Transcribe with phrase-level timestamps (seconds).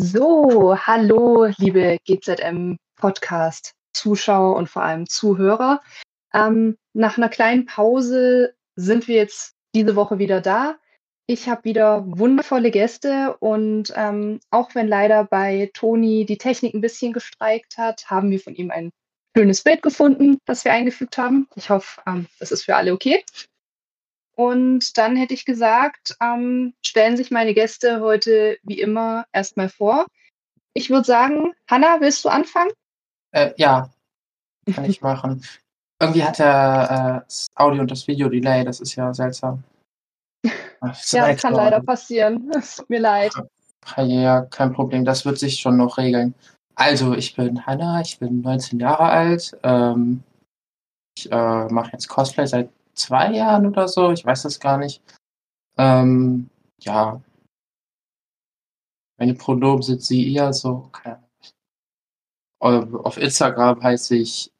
[0.00, 5.82] So, hallo, liebe GZM-Podcast-Zuschauer und vor allem Zuhörer.
[6.32, 10.76] Ähm, nach einer kleinen Pause sind wir jetzt diese Woche wieder da.
[11.26, 16.80] Ich habe wieder wundervolle Gäste und ähm, auch wenn leider bei Toni die Technik ein
[16.80, 18.92] bisschen gestreikt hat, haben wir von ihm ein
[19.36, 21.48] schönes Bild gefunden, das wir eingefügt haben.
[21.56, 23.24] Ich hoffe, ähm, das ist für alle okay.
[24.38, 30.06] Und dann hätte ich gesagt, ähm, stellen sich meine Gäste heute wie immer erstmal vor.
[30.74, 32.70] Ich würde sagen, Hanna, willst du anfangen?
[33.32, 33.90] Äh, ja,
[34.72, 35.44] kann ich machen.
[36.00, 39.64] Irgendwie hat er äh, das Audio und das Video Delay, das ist ja seltsam.
[40.80, 42.48] Das ja, das kann leider passieren.
[42.56, 43.32] Es tut mir leid.
[43.96, 46.36] Ja, kein Problem, das wird sich schon noch regeln.
[46.76, 49.58] Also, ich bin Hanna, ich bin 19 Jahre alt.
[49.64, 50.22] Ähm,
[51.18, 55.02] ich äh, mache jetzt Cosplay seit zwei Jahren oder so, ich weiß das gar nicht.
[55.76, 57.22] Ähm, ja.
[59.18, 61.16] Meine Pronomen sind sie eher so, okay.
[62.60, 64.52] Auf Instagram heiße ich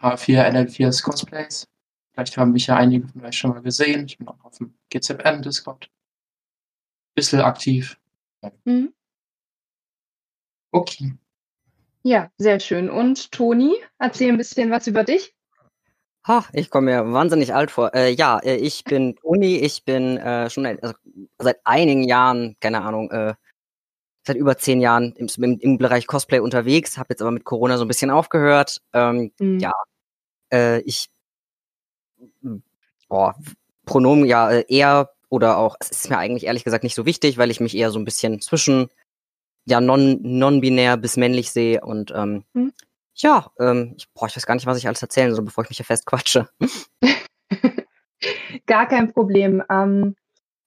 [0.00, 1.66] H4NL4 Cosplays.
[2.12, 4.06] Vielleicht haben mich ja einige von euch schon mal gesehen.
[4.06, 5.88] Ich bin auch auf dem GZM Discord.
[7.14, 8.00] Bisschen aktiv.
[8.64, 8.92] Mhm.
[10.72, 11.14] Okay.
[12.02, 12.90] Ja, sehr schön.
[12.90, 15.34] Und Toni, erzähl ein bisschen was über dich.
[16.28, 17.94] Ha, ich komme mir wahnsinnig alt vor.
[17.94, 20.94] Äh, ja, äh, ich bin Toni, ich bin äh, schon also
[21.38, 23.34] seit einigen Jahren, keine Ahnung, äh,
[24.26, 27.78] seit über zehn Jahren im, im, im Bereich Cosplay unterwegs, habe jetzt aber mit Corona
[27.78, 28.82] so ein bisschen aufgehört.
[28.92, 29.58] Ähm, mhm.
[29.58, 29.72] Ja,
[30.52, 31.08] äh, ich,
[33.08, 33.34] boah,
[33.86, 37.38] Pronomen ja äh, eher oder auch, es ist mir eigentlich ehrlich gesagt nicht so wichtig,
[37.38, 38.88] weil ich mich eher so ein bisschen zwischen
[39.64, 42.72] ja non non-binär bis männlich sehe und ähm, mhm.
[43.20, 45.70] Ja, ähm, ich, boah, ich weiß gar nicht, was ich alles erzählen soll, bevor ich
[45.70, 46.48] mich hier festquatsche.
[48.66, 49.62] gar kein Problem.
[49.68, 50.14] Ähm,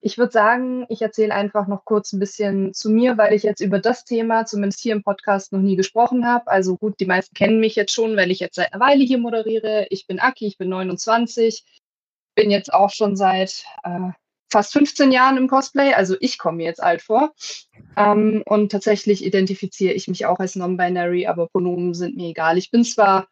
[0.01, 3.61] ich würde sagen, ich erzähle einfach noch kurz ein bisschen zu mir, weil ich jetzt
[3.61, 6.47] über das Thema, zumindest hier im Podcast, noch nie gesprochen habe.
[6.47, 9.19] Also gut, die meisten kennen mich jetzt schon, weil ich jetzt seit einer Weile hier
[9.19, 9.85] moderiere.
[9.91, 11.63] Ich bin Aki, ich bin 29,
[12.35, 14.09] bin jetzt auch schon seit äh,
[14.51, 17.33] fast 15 Jahren im Cosplay, also ich komme mir jetzt alt vor.
[17.97, 22.57] Ähm, und tatsächlich identifiziere ich mich auch als non-binary, aber Pronomen sind mir egal.
[22.57, 23.27] Ich bin zwar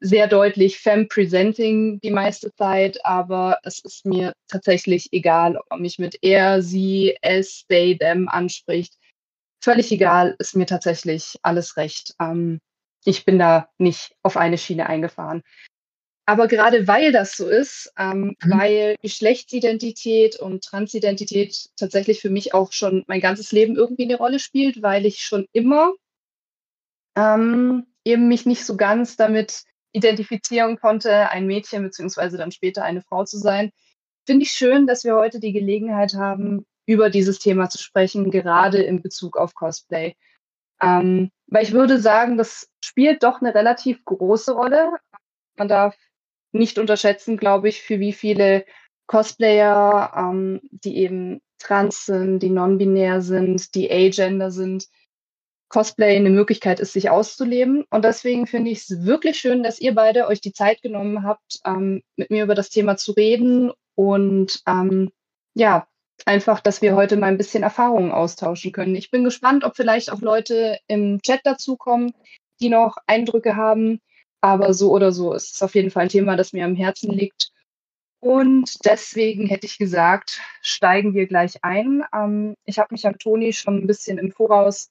[0.00, 5.98] sehr deutlich femme-presenting die meiste Zeit, aber es ist mir tatsächlich egal, ob man mich
[5.98, 8.94] mit er, sie, es, they, them anspricht.
[9.62, 12.14] Völlig egal, ist mir tatsächlich alles recht.
[12.18, 12.60] Ähm,
[13.04, 15.42] ich bin da nicht auf eine Schiene eingefahren.
[16.30, 18.50] Aber gerade weil das so ist, ähm, mhm.
[18.52, 24.38] weil Geschlechtsidentität und Transidentität tatsächlich für mich auch schon mein ganzes Leben irgendwie eine Rolle
[24.38, 25.92] spielt, weil ich schon immer
[27.16, 33.02] ähm, eben mich nicht so ganz damit identifizieren konnte, ein Mädchen beziehungsweise dann später eine
[33.02, 33.72] Frau zu sein,
[34.24, 38.80] finde ich schön, dass wir heute die Gelegenheit haben, über dieses Thema zu sprechen, gerade
[38.80, 40.14] in Bezug auf Cosplay.
[40.80, 44.92] Ähm, weil ich würde sagen, das spielt doch eine relativ große Rolle.
[45.56, 45.96] Man darf
[46.52, 48.64] nicht unterschätzen, glaube ich, für wie viele
[49.06, 54.86] Cosplayer, ähm, die eben trans sind, die non-binär sind, die agender sind,
[55.68, 57.84] Cosplay eine Möglichkeit ist, sich auszuleben.
[57.90, 61.60] Und deswegen finde ich es wirklich schön, dass ihr beide euch die Zeit genommen habt,
[61.64, 65.10] ähm, mit mir über das Thema zu reden und ähm,
[65.54, 65.86] ja,
[66.26, 68.96] einfach, dass wir heute mal ein bisschen Erfahrungen austauschen können.
[68.96, 72.12] Ich bin gespannt, ob vielleicht auch Leute im Chat dazukommen,
[72.60, 74.00] die noch Eindrücke haben.
[74.40, 77.10] Aber so oder so ist es auf jeden Fall ein Thema, das mir am Herzen
[77.10, 77.50] liegt.
[78.20, 82.04] Und deswegen hätte ich gesagt, steigen wir gleich ein.
[82.14, 84.90] Ähm, ich habe mich an Toni schon ein bisschen im Voraus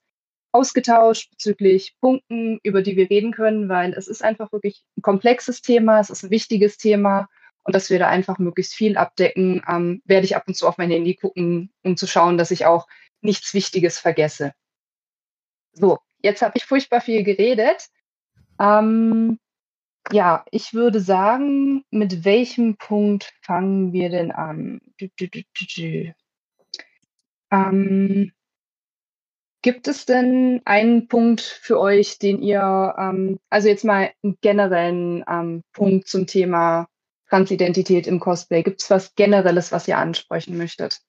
[0.51, 5.61] ausgetauscht bezüglich Punkten, über die wir reden können, weil es ist einfach wirklich ein komplexes
[5.61, 7.27] Thema, es ist ein wichtiges Thema
[7.63, 10.79] und dass wir da einfach möglichst viel abdecken, ähm, werde ich ab und zu auf
[10.79, 12.87] mein Handy gucken, um zu schauen, dass ich auch
[13.21, 14.53] nichts Wichtiges vergesse.
[15.73, 17.89] So, jetzt habe ich furchtbar viel geredet.
[18.59, 19.39] Ähm,
[20.11, 24.81] ja, ich würde sagen, mit welchem Punkt fangen wir denn an?
[24.99, 26.13] Dü, dü, dü,
[27.51, 28.31] ähm,
[29.61, 35.23] gibt es denn einen Punkt für euch, den ihr, ähm, also jetzt mal einen generellen
[35.29, 36.87] ähm, Punkt zum Thema
[37.29, 38.63] Transidentität im Cosplay?
[38.63, 41.01] Gibt es was Generelles, was ihr ansprechen möchtet?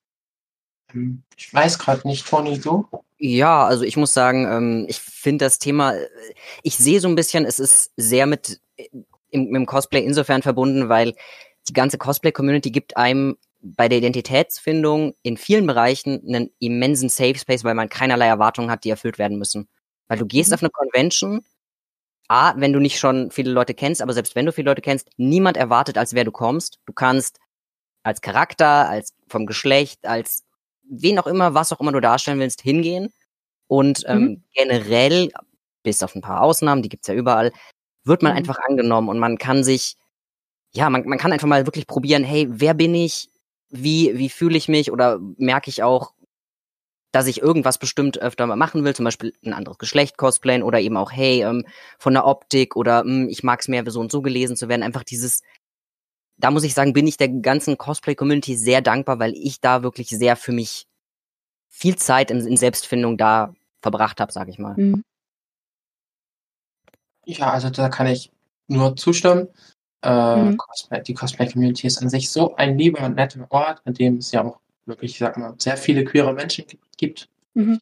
[1.37, 2.87] Ich weiß gerade nicht, Toni, du?
[3.19, 5.95] Ja, also ich muss sagen, ähm, ich finde das Thema,
[6.63, 8.89] ich sehe so ein bisschen, es ist sehr mit äh,
[9.31, 11.15] im, im Cosplay insofern verbunden, weil
[11.69, 17.63] die ganze Cosplay-Community gibt einem bei der Identitätsfindung in vielen Bereichen einen immensen Safe Space,
[17.65, 19.69] weil man keinerlei Erwartungen hat, die erfüllt werden müssen.
[20.09, 20.55] Weil du gehst mhm.
[20.55, 21.45] auf eine Convention,
[22.29, 25.11] A, wenn du nicht schon viele Leute kennst, aber selbst wenn du viele Leute kennst,
[25.17, 26.79] niemand erwartet, als wer du kommst.
[26.87, 27.39] Du kannst
[28.03, 30.45] als Charakter, als vom Geschlecht, als
[30.91, 33.13] wen auch immer, was auch immer du darstellen willst, hingehen.
[33.67, 34.43] Und ähm, mhm.
[34.53, 35.31] generell,
[35.83, 37.53] bis auf ein paar Ausnahmen, die gibt's ja überall,
[38.05, 38.39] wird man mhm.
[38.39, 39.97] einfach angenommen und man kann sich,
[40.73, 43.29] ja, man, man kann einfach mal wirklich probieren, hey, wer bin ich?
[43.71, 44.91] Wie, wie fühle ich mich?
[44.91, 46.13] Oder merke ich auch,
[47.13, 50.81] dass ich irgendwas bestimmt öfter mal machen will, zum Beispiel ein anderes Geschlecht cosplayen oder
[50.81, 51.65] eben auch, hey, ähm,
[51.99, 54.83] von der Optik oder hm, ich mag es mehr, so und so gelesen zu werden.
[54.83, 55.43] Einfach dieses,
[56.41, 60.09] da muss ich sagen, bin ich der ganzen Cosplay-Community sehr dankbar, weil ich da wirklich
[60.09, 60.87] sehr für mich
[61.69, 64.75] viel Zeit in, in Selbstfindung da verbracht habe, sag ich mal.
[64.77, 65.05] Mhm.
[67.27, 68.33] Ja, also da kann ich
[68.67, 69.49] nur zustimmen.
[70.03, 70.57] Äh, mhm.
[70.57, 74.33] Cosplay, die Cosplay-Community ist an sich so ein lieber und netter Ort, in dem es
[74.33, 76.65] ja auch wirklich, ich sag mal, sehr viele queere Menschen
[76.97, 77.29] gibt.
[77.55, 77.81] Mhm.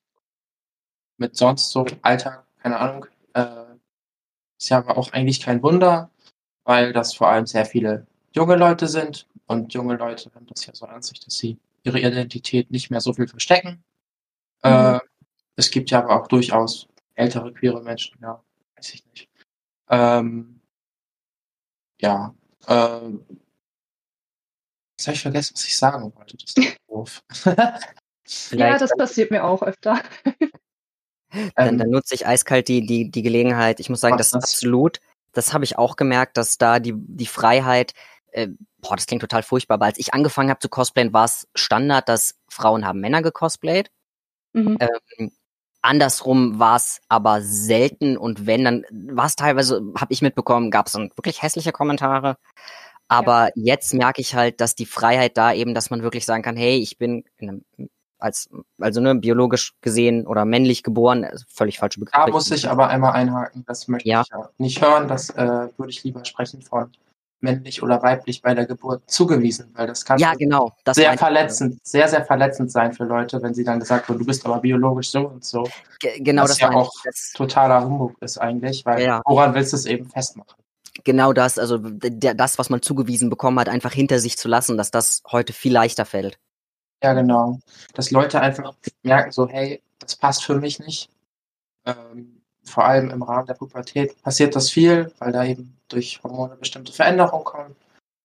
[1.17, 3.07] Mit sonst so Alltag, keine Ahnung.
[3.35, 3.47] Äh,
[4.59, 6.11] ist ja aber auch eigentlich kein Wunder,
[6.65, 8.07] weil das vor allem sehr viele
[8.39, 11.99] junge Leute sind und junge Leute haben das ja so an sich, dass sie ihre
[11.99, 13.83] Identität nicht mehr so viel verstecken.
[14.63, 14.71] Mhm.
[14.71, 15.01] Äh,
[15.57, 18.43] es gibt ja aber auch durchaus ältere queere Menschen, ja,
[18.77, 19.29] weiß ich nicht.
[19.89, 20.61] Ähm,
[22.01, 22.35] ja,
[22.69, 23.25] ähm,
[24.99, 26.37] Jetzt habe ich vergessen, was ich sagen wollte.
[26.37, 27.23] Das ist doof.
[28.51, 30.03] ja, das passiert mir auch öfter.
[30.41, 30.51] dann,
[31.55, 31.91] dann, ähm.
[31.91, 33.79] nutze ich eiskalt die, die, die Gelegenheit.
[33.79, 34.99] Ich muss sagen, das ist absolut,
[35.33, 37.95] das habe ich auch gemerkt, dass da die, die Freiheit,
[38.33, 38.49] äh,
[38.81, 42.09] boah, das klingt total furchtbar, aber als ich angefangen habe zu cosplayen, war es Standard,
[42.09, 43.91] dass Frauen haben Männer gecosplayt.
[44.53, 44.79] Mhm.
[44.81, 45.31] Ähm,
[45.83, 50.87] andersrum war es aber selten und wenn, dann war es teilweise, habe ich mitbekommen, gab
[50.87, 52.37] es dann wirklich hässliche Kommentare.
[53.09, 53.75] Aber ja.
[53.75, 56.77] jetzt merke ich halt, dass die Freiheit da eben, dass man wirklich sagen kann, hey,
[56.77, 57.65] ich bin einem,
[58.19, 62.27] als also ne, biologisch gesehen oder männlich geboren, also völlig falsche Begriffe.
[62.27, 64.23] Da muss ich aber einmal einhaken, das möchte ja.
[64.23, 66.93] ich ja nicht hören, das äh, würde ich lieber sprechen von
[67.41, 71.79] männlich oder weiblich bei der Geburt zugewiesen, weil das kann ja, genau, das sehr verletzend,
[71.87, 75.11] sehr, sehr verletzend sein für Leute, wenn sie dann gesagt wird, du bist aber biologisch
[75.11, 75.69] so und so.
[76.01, 79.23] G genau, das, ja auch das totaler Humbug ist eigentlich, weil ja.
[79.25, 80.57] woran willst du es eben festmachen?
[81.05, 84.91] genau das, also das, was man zugewiesen bekommen hat, einfach hinter sich zu lassen, dass
[84.91, 86.39] das heute viel leichter fällt.
[87.03, 87.61] Ja, genau.
[87.95, 91.09] Dass Leute einfach merken, so, hey, das passt für mich nicht.
[91.87, 96.57] Ähm, vor allem im Rahmen der Pubertät passiert das viel, weil da eben durch Hormone
[96.57, 97.77] bestimmte Veränderungen kommen.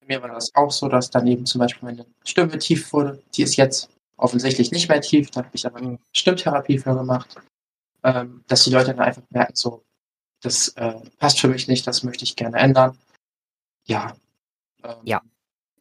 [0.01, 3.21] Bei mir war das auch so, dass dann eben zum Beispiel meine Stimme tief wurde.
[3.35, 7.35] Die ist jetzt offensichtlich nicht mehr tief, da habe ich aber eine Stimmtherapie für gemacht.
[8.03, 9.83] Ähm, dass die Leute dann einfach merken, so,
[10.41, 12.97] das äh, passt für mich nicht, das möchte ich gerne ändern.
[13.85, 14.15] Ja.
[14.83, 15.21] Ähm, ja,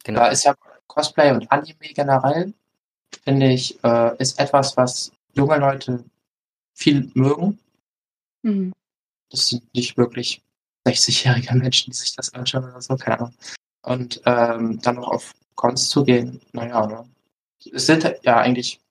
[0.03, 0.21] genau.
[0.21, 0.55] Da ist ja
[0.87, 2.53] Cosplay und Anime generell,
[3.23, 6.05] finde ich, äh, ist etwas, was junge Leute
[6.73, 7.59] viel mögen.
[8.41, 8.73] Mhm.
[9.29, 10.41] Das sind nicht wirklich
[10.85, 13.33] 60-jährige Menschen, die sich das anschauen oder so, keine Ahnung.
[13.83, 17.09] Und ähm, dann noch auf Cons zu gehen, naja, ne?
[17.71, 18.81] es sind ja eigentlich,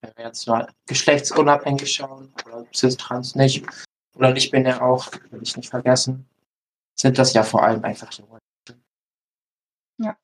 [0.00, 3.64] wenn wir jetzt mal geschlechtsunabhängig schauen, oder cis trans nicht,
[4.14, 6.26] oder nicht bin ja auch, will ich nicht vergessen,
[6.96, 8.38] sind das ja vor allem einfach junge.
[9.98, 10.16] Ja.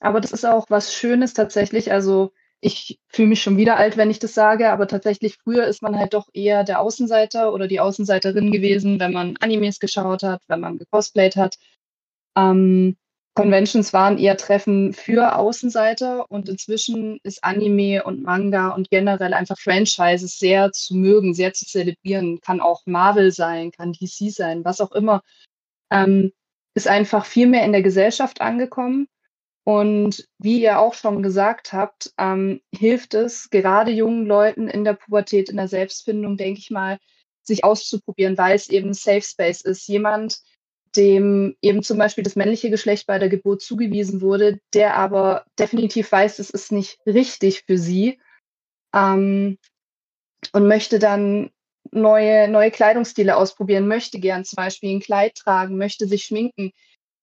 [0.00, 1.92] Aber das ist auch was Schönes tatsächlich.
[1.92, 2.32] Also
[2.64, 5.98] ich fühle mich schon wieder alt, wenn ich das sage, aber tatsächlich früher ist man
[5.98, 10.60] halt doch eher der Außenseiter oder die Außenseiterin gewesen, wenn man Animes geschaut hat, wenn
[10.60, 11.58] man gecosplayt hat.
[12.36, 12.96] Ähm,
[13.34, 19.58] Conventions waren eher Treffen für Außenseiter und inzwischen ist Anime und Manga und generell einfach
[19.58, 22.40] Franchises sehr zu mögen, sehr zu zelebrieren.
[22.42, 25.22] Kann auch Marvel sein, kann DC sein, was auch immer.
[25.90, 26.32] Ähm,
[26.74, 29.08] ist einfach viel mehr in der Gesellschaft angekommen.
[29.64, 34.94] Und wie ihr auch schon gesagt habt, ähm, hilft es gerade jungen Leuten in der
[34.94, 36.98] Pubertät, in der Selbstfindung, denke ich mal,
[37.42, 39.86] sich auszuprobieren, weil es eben Safe Space ist.
[39.86, 40.38] Jemand,
[40.96, 46.10] dem eben zum Beispiel das männliche Geschlecht bei der Geburt zugewiesen wurde, der aber definitiv
[46.10, 48.20] weiß, es ist nicht richtig für sie
[48.94, 49.58] ähm,
[50.52, 51.50] und möchte dann
[51.90, 56.72] neue, neue Kleidungsstile ausprobieren, möchte gern zum Beispiel ein Kleid tragen, möchte sich schminken,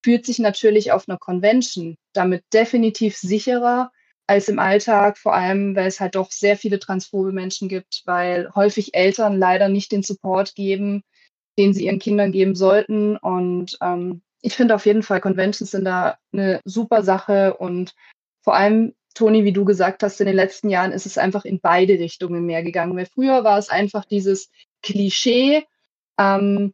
[0.03, 3.91] fühlt sich natürlich auf einer Convention damit definitiv sicherer
[4.27, 8.50] als im Alltag, vor allem weil es halt doch sehr viele transphobe Menschen gibt, weil
[8.53, 11.03] häufig Eltern leider nicht den Support geben,
[11.58, 13.18] den sie ihren Kindern geben sollten.
[13.18, 17.58] Und ähm, ich finde auf jeden Fall, Conventions sind da eine super Sache.
[17.58, 17.96] Und
[18.44, 21.60] vor allem, Toni, wie du gesagt hast, in den letzten Jahren ist es einfach in
[21.60, 22.96] beide Richtungen mehr gegangen.
[22.96, 24.51] Weil früher war es einfach dieses
[24.84, 25.65] Klischee.
[26.20, 26.74] Ähm,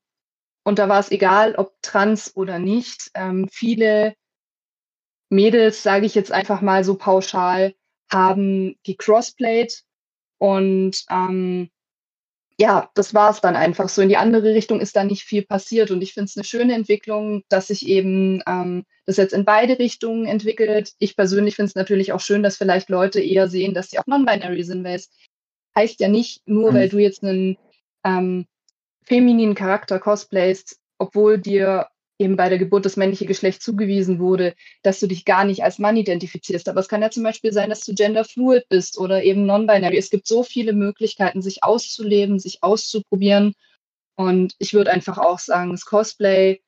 [0.66, 3.12] und da war es egal, ob trans oder nicht.
[3.14, 4.16] Ähm, viele
[5.30, 7.76] Mädels, sage ich jetzt einfach mal so pauschal,
[8.12, 9.84] haben gecrossplayed
[10.38, 11.70] und ähm,
[12.58, 14.02] ja, das war es dann einfach so.
[14.02, 15.92] In die andere Richtung ist da nicht viel passiert.
[15.92, 19.78] Und ich finde es eine schöne Entwicklung, dass sich eben ähm, das jetzt in beide
[19.78, 20.94] Richtungen entwickelt.
[21.00, 24.08] Ich persönlich finde es natürlich auch schön, dass vielleicht Leute eher sehen, dass sie auch
[24.08, 25.10] non-binary sind, weil es
[25.78, 26.76] heißt ja nicht, nur Mhm.
[26.76, 27.58] weil du jetzt einen
[28.06, 28.46] ähm,
[29.06, 35.00] femininen Charakter cosplayst, obwohl dir eben bei der Geburt das männliche Geschlecht zugewiesen wurde, dass
[35.00, 36.70] du dich gar nicht als Mann identifizierst.
[36.70, 39.98] Aber es kann ja zum Beispiel sein, dass du genderfluid bist oder eben non-binary.
[39.98, 43.54] Es gibt so viele Möglichkeiten, sich auszuleben, sich auszuprobieren.
[44.16, 46.62] Und ich würde einfach auch sagen, das Cosplay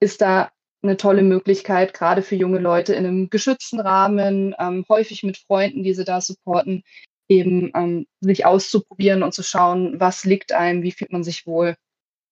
[0.00, 0.50] ist da
[0.82, 5.82] eine tolle Möglichkeit, gerade für junge Leute in einem geschützten Rahmen, ähm, häufig mit Freunden,
[5.82, 6.82] die sie da supporten,
[7.28, 11.76] eben ähm, sich auszuprobieren und zu schauen, was liegt einem, wie fühlt man sich wohl.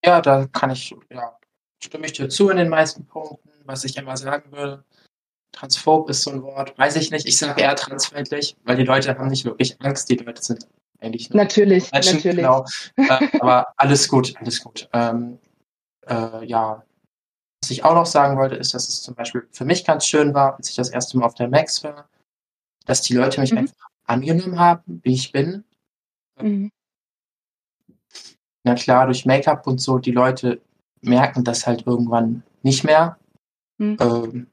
[0.04, 1.36] Ja, da kann ich, ja,
[1.82, 3.50] stimme ich dir zu in den meisten Punkten.
[3.64, 4.84] Was ich immer sagen würde,
[5.52, 7.26] transphob ist so ein Wort, weiß ich nicht.
[7.26, 10.08] Ich sage eher transfeindlich, weil die Leute haben nicht wirklich Angst.
[10.10, 10.66] Die Leute sind
[10.98, 12.36] eigentlich Natürlich, Menschen, natürlich.
[12.36, 12.64] genau.
[12.96, 14.88] äh, aber alles gut, alles gut.
[14.92, 15.38] Ähm,
[16.06, 16.84] äh, ja,
[17.62, 20.34] was ich auch noch sagen wollte, ist, dass es zum Beispiel für mich ganz schön
[20.34, 22.08] war, als ich das erste Mal auf der Max war,
[22.86, 23.58] dass die Leute mich Mhm.
[23.58, 25.64] einfach angenommen haben, wie ich bin.
[26.40, 26.70] Mhm.
[28.64, 30.60] Na klar, durch Make-up und so, die Leute
[31.00, 33.18] merken das halt irgendwann nicht mehr.
[33.78, 33.96] Mhm.
[34.00, 34.46] Ähm,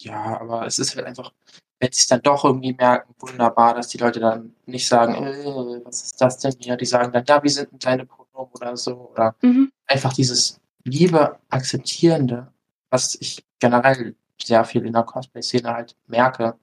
[0.00, 1.32] ja, aber es ist halt einfach,
[1.80, 5.84] wenn sie es dann doch irgendwie merken, wunderbar, dass die Leute dann nicht sagen, äh,
[5.84, 6.76] was ist das denn hier?
[6.76, 9.10] Die sagen dann, ja, wie sind denn deine Pronomen oder so?
[9.12, 9.70] Oder Mhm.
[9.86, 12.52] einfach dieses liebe, akzeptierende,
[12.90, 16.56] was ich generell sehr viel in der Cosplay-Szene halt merke,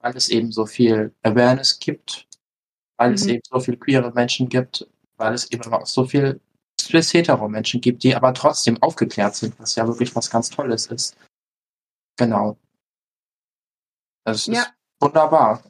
[0.00, 2.26] weil es eben so viel Awareness gibt,
[2.98, 3.30] weil es Mhm.
[3.30, 4.88] eben so viele queere Menschen gibt,
[5.20, 6.40] weil es eben auch so viel
[6.80, 11.16] cis-hetero-Menschen gibt, die aber trotzdem aufgeklärt sind, was ja wirklich was ganz Tolles ist.
[12.18, 12.56] Genau.
[14.24, 14.62] Das Ja.
[14.62, 15.62] ist wunderbar.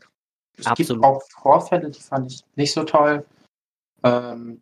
[0.57, 1.04] Es gibt Absolut.
[1.04, 3.26] auch Vorfälle, die fand ich nicht so toll,
[4.04, 4.61] ähm,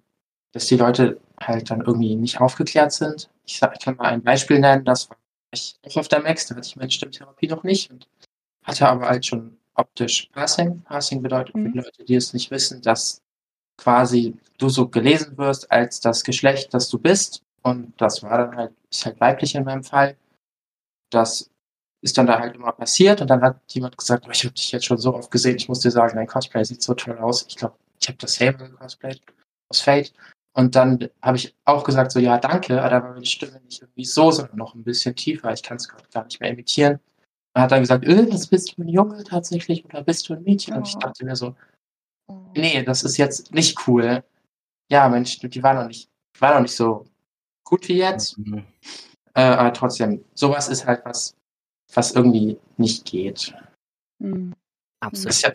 [0.52, 3.30] dass die Leute halt dann irgendwie nicht aufgeklärt sind.
[3.44, 5.16] Ich, sag, ich kann mal ein Beispiel nennen, das war
[5.50, 8.06] ich auch auf der Max, da hatte ich meine Stimmtherapie noch nicht und
[8.64, 10.82] hatte aber halt schon optisch Passing.
[10.82, 11.72] Passing bedeutet für Mhm.
[11.72, 13.22] die Leute, die es nicht wissen, dass
[13.78, 17.42] quasi du so gelesen wirst als das Geschlecht, das du bist.
[17.62, 20.16] Und das war dann halt, ist halt weiblich in meinem Fall.
[21.10, 21.50] Das
[22.02, 24.70] ist dann da halt immer passiert und dann hat jemand gesagt, oh, ich habe dich
[24.70, 27.46] jetzt schon so oft gesehen, ich muss dir sagen, dein Cosplay sieht so toll aus.
[27.48, 29.20] Ich glaube, ich habe das Sable gecosplayt
[29.68, 30.12] aus Fate.
[30.52, 33.80] Und dann habe ich auch gesagt, so, ja, danke, aber da war meine Stimme nicht
[33.82, 35.52] irgendwie so, sondern noch ein bisschen tiefer.
[35.52, 37.00] Ich kann es gar nicht mehr imitieren.
[37.54, 40.42] Er hat dann gesagt, äh, was bist du ein Junge tatsächlich oder bist du ein
[40.42, 40.74] Mädchen?
[40.76, 41.54] Und ich dachte mir so,
[42.54, 44.24] nee, das ist jetzt nicht cool.
[44.90, 47.04] Ja, Mensch, die war noch nicht, war noch nicht so
[47.64, 48.38] gut wie jetzt.
[48.38, 48.64] Mhm.
[49.34, 51.36] Äh, aber trotzdem, sowas ist halt was,
[51.94, 53.54] was irgendwie nicht geht.
[54.18, 54.54] Mhm.
[55.00, 55.52] Das Absolut ja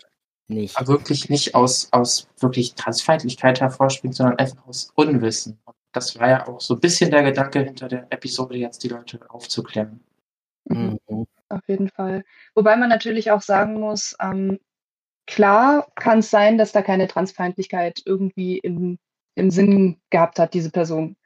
[0.48, 0.88] nicht.
[0.88, 5.58] wirklich nicht aus, aus wirklich Transfeindlichkeit hervorspringt, sondern einfach aus Unwissen.
[5.64, 8.88] Und das war ja auch so ein bisschen der Gedanke hinter der Episode, jetzt die
[8.88, 10.00] Leute aufzuklären.
[10.64, 10.98] Mhm.
[11.08, 11.26] Mhm.
[11.48, 12.24] Auf jeden Fall.
[12.54, 14.58] Wobei man natürlich auch sagen muss, ähm,
[15.26, 18.98] klar kann es sein, dass da keine Transfeindlichkeit irgendwie im,
[19.34, 21.16] im Sinn gehabt hat, diese Person.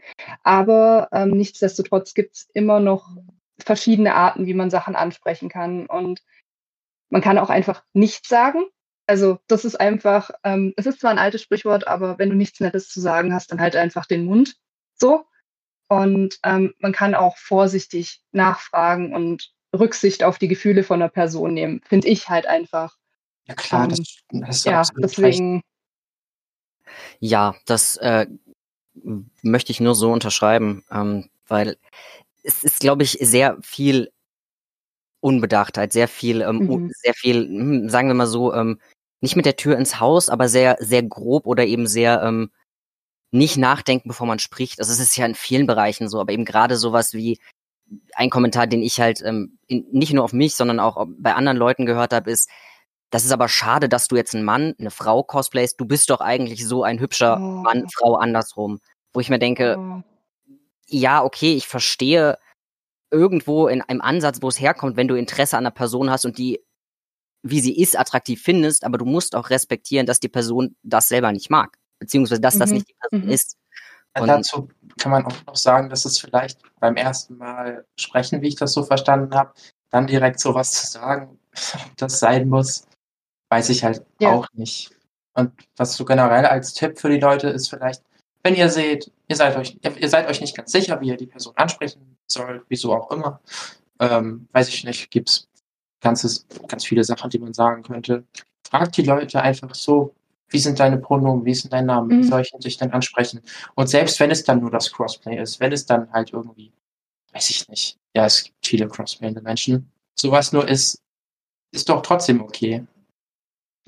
[0.42, 3.16] Aber ähm, nichtsdestotrotz gibt es immer noch
[3.58, 5.86] verschiedene Arten, wie man Sachen ansprechen kann.
[5.86, 6.22] Und
[7.10, 8.64] man kann auch einfach nichts sagen.
[9.06, 12.60] Also das ist einfach, ähm, es ist zwar ein altes Sprichwort, aber wenn du nichts
[12.60, 14.56] Nettes zu sagen hast, dann halt einfach den Mund.
[14.94, 15.24] So.
[15.88, 21.54] Und ähm, man kann auch vorsichtig nachfragen und Rücksicht auf die Gefühle von einer Person
[21.54, 21.80] nehmen.
[21.88, 22.96] Finde ich halt einfach.
[23.48, 24.00] Ja klar, Ähm, das,
[24.30, 25.18] das ist Ja, absolut recht.
[25.18, 25.62] deswegen.
[27.20, 28.26] Ja, das äh,
[29.42, 31.76] möchte ich nur so unterschreiben, ähm, weil
[32.42, 34.10] es ist, glaube ich, sehr viel
[35.20, 36.92] Unbedachtheit, sehr viel, ähm, Mhm.
[37.02, 38.80] sehr viel, hm, sagen wir mal so, ähm,
[39.20, 42.50] nicht mit der Tür ins Haus, aber sehr, sehr grob oder eben sehr ähm,
[43.32, 44.78] nicht nachdenken, bevor man spricht.
[44.80, 47.40] Also es ist ja in vielen Bereichen so, aber eben gerade sowas wie
[48.14, 51.58] ein Kommentar, den ich halt ähm, in, nicht nur auf mich, sondern auch bei anderen
[51.58, 52.48] Leuten gehört habe, ist,
[53.10, 55.80] das ist aber schade, dass du jetzt einen Mann, eine Frau cosplayst.
[55.80, 57.40] Du bist doch eigentlich so ein hübscher Oh.
[57.40, 58.80] Mann, Frau andersrum.
[59.14, 60.02] Wo ich mir denke, Oh,
[60.86, 62.38] ja, okay, ich verstehe
[63.10, 66.36] irgendwo in einem Ansatz, wo es herkommt, wenn du Interesse an einer Person hast und
[66.38, 66.60] die,
[67.42, 71.32] wie sie ist, attraktiv findest, aber du musst auch respektieren, dass die Person das selber
[71.32, 71.78] nicht mag.
[71.98, 73.32] Beziehungsweise, dass das Mhm, nicht die Person mhm.
[73.32, 73.56] ist.
[74.16, 78.42] Ja, Und- dazu kann man auch noch sagen, dass es vielleicht beim ersten Mal sprechen,
[78.42, 79.52] wie ich das so verstanden habe,
[79.90, 81.38] dann direkt sowas zu sagen,
[81.86, 82.86] ob das sein muss,
[83.50, 84.32] weiß ich halt Ja.
[84.34, 84.90] auch nicht.
[85.34, 88.02] Und was so generell als Tipp für die Leute ist vielleicht,
[88.42, 91.26] wenn ihr seht, ihr seid euch, ihr seid euch nicht ganz sicher, wie ihr die
[91.26, 93.40] Person ansprechen sollt, wieso auch immer,
[94.00, 95.48] ähm, weiß ich nicht, gibt's
[96.00, 98.24] ganzes, ganz viele Sachen, die man sagen könnte.
[98.68, 100.14] Fragt die Leute einfach so,
[100.50, 102.22] wie sind deine Pronomen, wie ist dein Name, wie Mhm.
[102.22, 103.40] soll ich dich denn ansprechen?
[103.74, 106.72] Und selbst wenn es dann nur das Crossplay ist, wenn es dann halt irgendwie,
[107.32, 111.02] weiß ich nicht, ja, es gibt viele crossplayende Menschen, sowas nur ist,
[111.72, 112.86] ist doch trotzdem okay.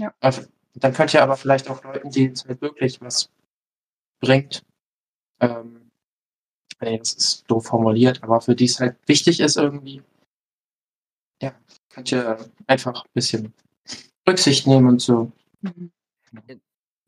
[0.00, 0.14] Ja.
[0.20, 0.42] Also,
[0.74, 3.28] dann könnt ihr aber vielleicht auch Leuten, die es halt wirklich was
[4.20, 4.64] bringt,
[5.40, 5.90] ähm,
[6.80, 10.02] nee, das ist doof formuliert, aber für die es halt wichtig ist irgendwie,
[11.42, 11.54] ja,
[11.90, 13.52] könnt ihr einfach ein bisschen
[14.26, 15.30] Rücksicht nehmen und so.
[15.60, 15.90] Mhm.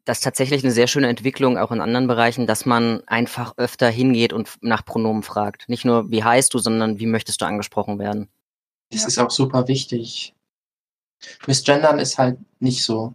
[0.05, 3.89] Das ist tatsächlich eine sehr schöne Entwicklung auch in anderen Bereichen, dass man einfach öfter
[3.89, 5.69] hingeht und nach Pronomen fragt.
[5.69, 8.29] Nicht nur, wie heißt du, sondern wie möchtest du angesprochen werden.
[8.91, 9.09] Das ja.
[9.09, 10.35] ist auch super wichtig.
[11.47, 13.15] Misgendern ist halt nicht so,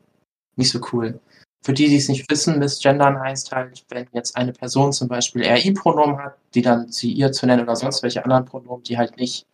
[0.55, 1.19] nicht so cool.
[1.63, 5.41] Für die, die es nicht wissen, Misgendern heißt halt, wenn jetzt eine Person zum Beispiel
[5.41, 9.17] er-i-Pronomen hat, die dann sie ihr zu nennen oder sonst welche anderen Pronomen, die halt
[9.17, 9.45] nicht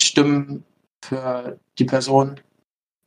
[0.00, 0.64] stimmen
[1.04, 2.40] für die Person,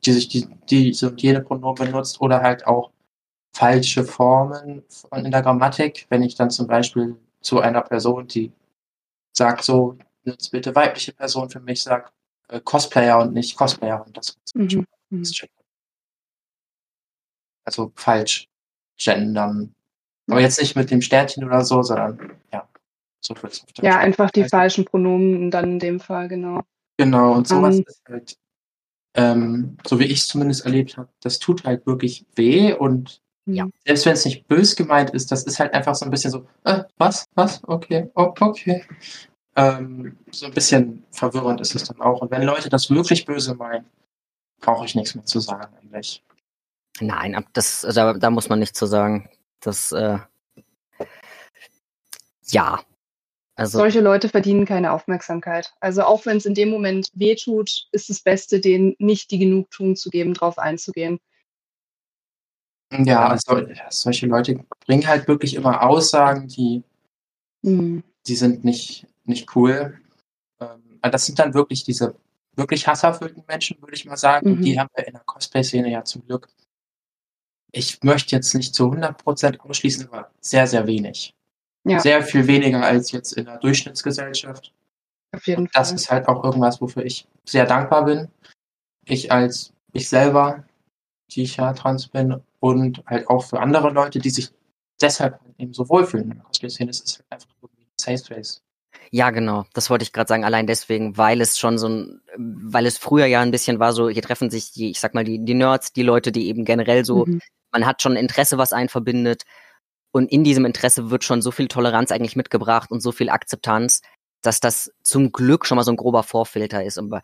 [0.04, 2.92] die sich die, diese und jene Pronomen benutzt oder halt auch
[3.56, 6.06] falsche Formen in der Grammatik.
[6.08, 8.52] Wenn ich dann zum Beispiel zu einer Person, die
[9.36, 12.12] sagt so, nutzt bitte weibliche Person für mich, sagt
[12.48, 14.86] äh, Cosplayer und nicht Cosplayer und das mhm.
[15.22, 15.48] ist mhm.
[17.64, 18.48] also falsch
[18.96, 19.74] gendern.
[20.30, 22.68] Aber jetzt nicht mit dem Sternchen oder so, sondern ja,
[23.20, 23.34] so
[23.80, 26.62] Ja, einfach die falschen Pronomen dann in dem Fall, genau.
[26.98, 27.84] Genau, und sowas um, ähm.
[27.86, 28.38] ist halt,
[29.14, 33.66] ähm, so wie ich es zumindest erlebt habe, das tut halt wirklich weh und ja.
[33.86, 36.46] selbst wenn es nicht bös gemeint ist, das ist halt einfach so ein bisschen so,
[36.64, 38.84] äh, was, was, okay, oh, okay.
[39.58, 42.22] Ähm, so ein bisschen verwirrend ist es dann auch.
[42.22, 43.86] Und wenn Leute das wirklich böse meinen,
[44.60, 46.24] brauche ich nichts mehr zu sagen eigentlich.
[47.00, 49.28] Nein, das, da, da muss man nichts zu sagen.
[49.60, 50.18] Das, äh,
[52.50, 52.80] ja,
[53.58, 55.74] also, Solche Leute verdienen keine Aufmerksamkeit.
[55.80, 59.96] Also auch wenn es in dem Moment wehtut, ist das Beste, denen nicht die Genugtuung
[59.96, 61.18] zu geben, darauf einzugehen.
[62.92, 63.60] Ja, also
[63.90, 66.84] solche Leute bringen halt wirklich immer Aussagen, die,
[67.62, 68.04] mhm.
[68.28, 70.00] die sind nicht, nicht cool.
[70.60, 72.14] Ähm, das sind dann wirklich diese
[72.56, 74.56] wirklich hasserfüllten Menschen, würde ich mal sagen.
[74.56, 74.62] Mhm.
[74.62, 76.48] Die haben wir in der Cosplay-Szene ja zum Glück.
[77.70, 81.34] Ich möchte jetzt nicht zu 100% ausschließen, aber sehr, sehr wenig.
[81.84, 82.00] Ja.
[82.00, 84.72] Sehr viel weniger als jetzt in der Durchschnittsgesellschaft.
[85.32, 85.96] Auf jeden und das Fall.
[85.96, 88.28] ist halt auch irgendwas, wofür ich sehr dankbar bin.
[89.04, 90.64] Ich als ich selber,
[91.30, 94.50] die ich ja trans bin, und halt auch für andere Leute, die sich
[95.00, 96.90] deshalb halt eben so wohlfühlen in der Cosplay-Szene.
[96.90, 98.62] Es ist halt einfach irgendwie ein Safe Space.
[99.10, 99.64] Ja, genau.
[99.72, 100.44] Das wollte ich gerade sagen.
[100.44, 104.08] Allein deswegen, weil es schon so ein, weil es früher ja ein bisschen war, so
[104.08, 107.04] hier treffen sich die, ich sag mal, die, die Nerds, die Leute, die eben generell
[107.04, 107.40] so, mhm.
[107.72, 109.44] man hat schon Interesse, was einen verbindet.
[110.10, 114.02] Und in diesem Interesse wird schon so viel Toleranz eigentlich mitgebracht und so viel Akzeptanz,
[114.42, 116.98] dass das zum Glück schon mal so ein grober Vorfilter ist.
[116.98, 117.22] Aber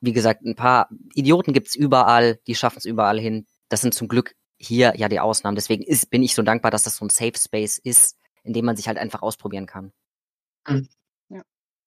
[0.00, 3.46] wie gesagt, ein paar Idioten gibt's überall, die schaffen es überall hin.
[3.68, 5.56] Das sind zum Glück hier ja die Ausnahmen.
[5.56, 8.64] Deswegen ist, bin ich so dankbar, dass das so ein Safe Space ist, in dem
[8.64, 9.92] man sich halt einfach ausprobieren kann.
[10.68, 10.88] Mhm.
[11.30, 11.42] Ja,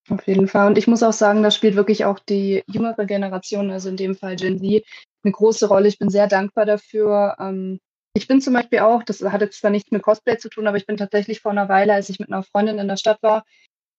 [0.09, 0.67] auf jeden Fall.
[0.67, 4.15] Und ich muss auch sagen, da spielt wirklich auch die jüngere Generation, also in dem
[4.15, 4.85] Fall Gen Z,
[5.23, 5.87] eine große Rolle.
[5.87, 7.79] Ich bin sehr dankbar dafür, ähm,
[8.13, 10.77] ich bin zum Beispiel auch, das hat jetzt zwar nichts mit Cosplay zu tun, aber
[10.77, 13.43] ich bin tatsächlich vor einer Weile, als ich mit einer Freundin in der Stadt war,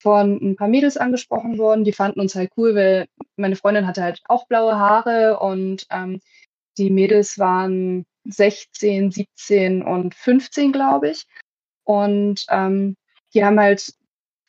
[0.02, 1.84] von ein paar Mädels angesprochen worden.
[1.84, 6.20] Die fanden uns halt cool, weil meine Freundin hatte halt auch blaue Haare und ähm,
[6.78, 11.24] die Mädels waren 16, 17 und 15, glaube ich.
[11.84, 12.96] Und ähm,
[13.34, 13.92] die haben halt,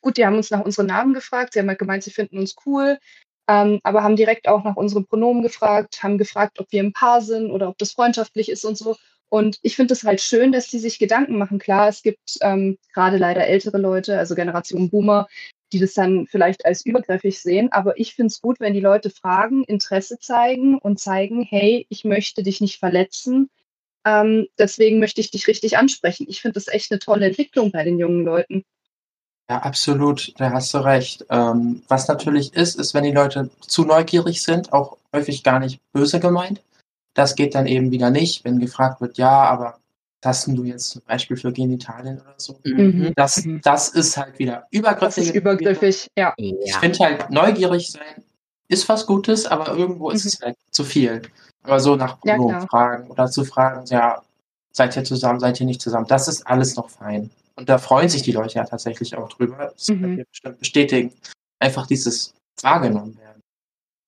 [0.00, 1.52] gut, die haben uns nach unseren Namen gefragt.
[1.52, 2.98] Sie haben halt gemeint, sie finden uns cool,
[3.48, 7.20] ähm, aber haben direkt auch nach unseren Pronomen gefragt, haben gefragt, ob wir ein Paar
[7.22, 8.96] sind oder ob das freundschaftlich ist und so.
[9.30, 11.60] Und ich finde es halt schön, dass die sich Gedanken machen.
[11.60, 15.28] Klar, es gibt ähm, gerade leider ältere Leute, also Generation Boomer,
[15.72, 17.70] die das dann vielleicht als übergriffig sehen.
[17.70, 22.04] Aber ich finde es gut, wenn die Leute fragen, Interesse zeigen und zeigen, hey, ich
[22.04, 23.50] möchte dich nicht verletzen.
[24.04, 26.26] Ähm, deswegen möchte ich dich richtig ansprechen.
[26.28, 28.64] Ich finde das echt eine tolle Entwicklung bei den jungen Leuten.
[29.50, 31.26] Ja, absolut, da hast du recht.
[31.28, 35.80] Ähm, was natürlich ist, ist, wenn die Leute zu neugierig sind, auch häufig gar nicht
[35.92, 36.62] böse gemeint.
[37.14, 39.80] Das geht dann eben wieder nicht, wenn gefragt wird, ja, aber
[40.24, 42.60] hast du jetzt zum Beispiel für Genitalien oder so?
[42.62, 43.12] Mhm.
[43.16, 43.60] Das, mhm.
[43.64, 45.24] das ist halt wieder übergriffig.
[45.24, 46.32] Das ist übergriffig, ja.
[46.36, 48.22] Ich finde halt, neugierig sein
[48.68, 50.28] ist was Gutes, aber irgendwo ist mhm.
[50.28, 51.22] es halt zu viel.
[51.64, 52.36] Aber so nach ja,
[52.68, 54.22] fragen oder zu fragen, ja,
[54.70, 57.30] seid ihr zusammen, seid ihr nicht zusammen, das ist alles noch fein.
[57.60, 59.72] Und da freuen sich die Leute ja tatsächlich auch drüber.
[59.74, 60.00] Das mhm.
[60.00, 61.12] kann ich bestimmt bestätigen.
[61.58, 63.42] Einfach dieses wahrgenommen werden.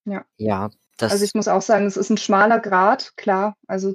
[0.06, 0.24] Ja.
[0.38, 3.54] Ja, das also ich muss auch sagen, es ist ein schmaler Grad, klar.
[3.66, 3.94] Also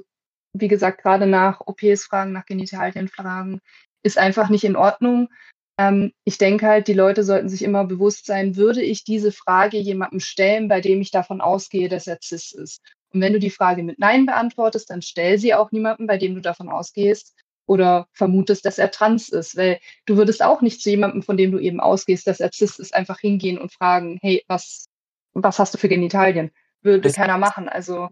[0.52, 3.60] wie gesagt, gerade nach OPs fragen, nach Genitalien fragen,
[4.04, 5.28] ist einfach nicht in Ordnung.
[5.76, 9.78] Ähm, ich denke halt, die Leute sollten sich immer bewusst sein, würde ich diese Frage
[9.78, 12.80] jemandem stellen, bei dem ich davon ausgehe, dass er cis ist.
[13.12, 16.36] Und wenn du die Frage mit Nein beantwortest, dann stell sie auch niemandem, bei dem
[16.36, 17.34] du davon ausgehst
[17.68, 19.56] oder vermutest, dass er trans ist.
[19.56, 22.78] Weil du würdest auch nicht zu jemandem, von dem du eben ausgehst, dass er cis
[22.78, 24.86] ist, einfach hingehen und fragen, hey, was,
[25.34, 26.50] was hast du für Genitalien?
[26.82, 27.68] würde das keiner machen.
[27.68, 28.08] Also.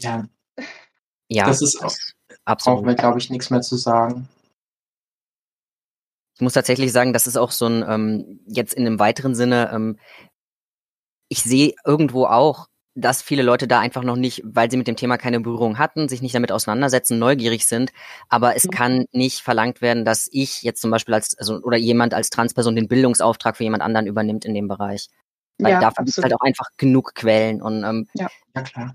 [0.00, 0.28] Ja.
[1.28, 1.94] Ja, das ist auch,
[2.44, 2.78] absolut.
[2.78, 4.28] Brauchen wir, glaube ich, nichts mehr zu sagen.
[6.34, 9.70] Ich muss tatsächlich sagen, das ist auch so ein, ähm, jetzt in einem weiteren Sinne,
[9.72, 9.98] ähm,
[11.28, 14.96] ich sehe irgendwo auch, dass viele Leute da einfach noch nicht, weil sie mit dem
[14.96, 17.92] Thema keine Berührung hatten, sich nicht damit auseinandersetzen, neugierig sind.
[18.28, 18.70] Aber es mhm.
[18.70, 22.76] kann nicht verlangt werden, dass ich jetzt zum Beispiel als, also, oder jemand als Transperson
[22.76, 25.08] den Bildungsauftrag für jemand anderen übernimmt in dem Bereich.
[25.58, 28.28] Weil ja, dafür gibt es halt auch einfach genug Quellen und, ähm, ja.
[28.54, 28.94] ja, klar.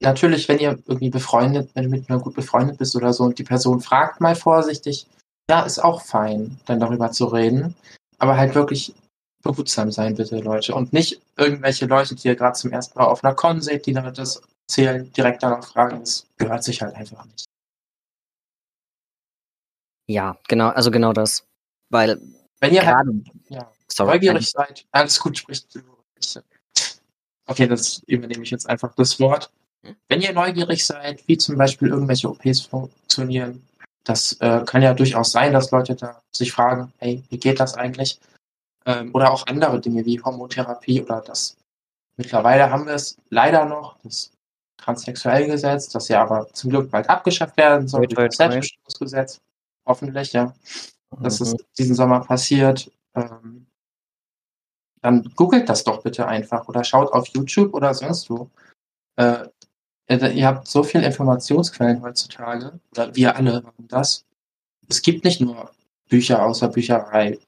[0.00, 3.38] Natürlich, wenn ihr irgendwie befreundet, wenn du mit mir gut befreundet bist oder so und
[3.38, 5.06] die Person fragt mal vorsichtig,
[5.48, 7.74] ja, ist auch fein, dann darüber zu reden.
[8.18, 8.94] Aber halt wirklich
[9.42, 10.74] behutsam sein, bitte, Leute.
[10.74, 13.92] Und nicht irgendwelche Leute, die ihr gerade zum ersten Mal auf einer Con seht, die
[13.92, 16.00] dann das erzählen, direkt danach fragen.
[16.00, 17.44] Das gehört sich halt einfach nicht.
[20.06, 21.46] Ja, genau, also genau das.
[21.90, 22.20] Weil.
[22.60, 23.08] Wenn ihr halt,
[23.48, 25.66] ja, sorry, neugierig seid, alles gut, spricht.
[27.46, 29.50] Okay, das übernehme ich jetzt einfach das Wort.
[30.08, 33.66] Wenn ihr neugierig seid, wie zum Beispiel irgendwelche OPs funktionieren,
[34.04, 37.74] das äh, kann ja durchaus sein, dass Leute da sich fragen, hey, wie geht das
[37.74, 38.20] eigentlich?
[38.86, 41.56] Ähm, oder auch andere Dinge wie Hormontherapie oder das.
[42.16, 44.32] Mittlerweile haben wir es leider noch, das
[44.76, 49.40] transsexuelle Gesetz, das ja aber zum Glück bald abgeschafft werden soll, das Selbstbestimmungsgesetz.
[49.86, 50.54] Hoffentlich, ja.
[51.16, 51.22] Mhm.
[51.22, 52.90] Dass es diesen Sommer passiert.
[53.14, 53.66] Ähm,
[55.00, 58.50] dann googelt das doch bitte einfach oder schaut auf YouTube oder sonst wo.
[59.16, 59.48] Äh,
[60.08, 64.24] ihr habt so viele Informationsquellen heutzutage, oder wir alle haben das.
[64.88, 65.70] Es gibt nicht nur
[66.08, 67.38] Bücher außer Bücherei.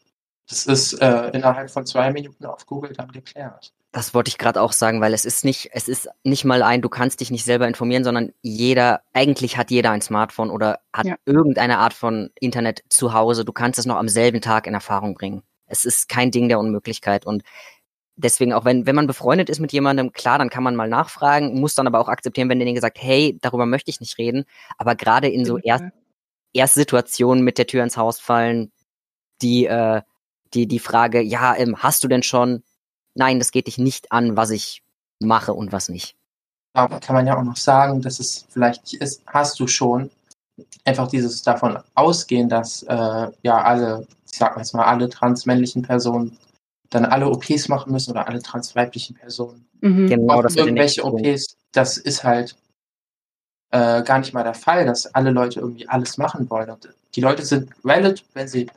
[0.48, 3.72] Das ist äh, innerhalb von zwei Minuten auf Google dann geklärt.
[3.92, 6.82] Das wollte ich gerade auch sagen, weil es ist nicht, es ist nicht mal ein,
[6.82, 11.06] du kannst dich nicht selber informieren, sondern jeder, eigentlich hat jeder ein Smartphone oder hat
[11.06, 11.16] ja.
[11.24, 13.44] irgendeine Art von Internet zu Hause.
[13.44, 15.42] Du kannst es noch am selben Tag in Erfahrung bringen.
[15.66, 17.42] Es ist kein Ding der Unmöglichkeit und
[18.16, 21.58] deswegen auch wenn, wenn man befreundet ist mit jemandem, klar, dann kann man mal nachfragen,
[21.58, 24.44] muss dann aber auch akzeptieren, wenn derjenige sagt, hey, darüber möchte ich nicht reden.
[24.76, 25.84] Aber gerade in so Erst,
[26.52, 28.72] Erstsituationen mit der Tür ins Haus fallen,
[29.42, 30.02] die, äh,
[30.54, 32.62] die, die Frage, ja, ähm, hast du denn schon?
[33.14, 34.82] Nein, das geht dich nicht an, was ich
[35.20, 36.16] mache und was nicht.
[36.72, 40.10] Aber kann man ja auch noch sagen, dass es vielleicht ist, hast du schon
[40.84, 45.82] einfach dieses davon ausgehen, dass äh, ja alle, ich sag mal jetzt mal, alle transmännlichen
[45.82, 46.36] Personen
[46.90, 49.66] dann alle OPs machen müssen oder alle transweiblichen Personen.
[49.80, 50.08] Mhm.
[50.08, 52.56] Genau, das irgendwelche OPs, das ist halt
[53.70, 56.70] äh, gar nicht mal der Fall, dass alle Leute irgendwie alles machen wollen.
[56.70, 58.68] Und die Leute sind valid, wenn sie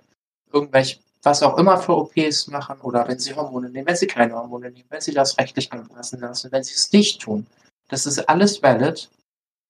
[0.51, 4.33] irgendwelche was auch immer für OPs machen oder wenn sie Hormone nehmen, wenn sie keine
[4.33, 7.47] Hormone nehmen, wenn sie das rechtlich anpassen lassen, wenn sie es nicht tun.
[7.89, 9.09] Das ist alles valid.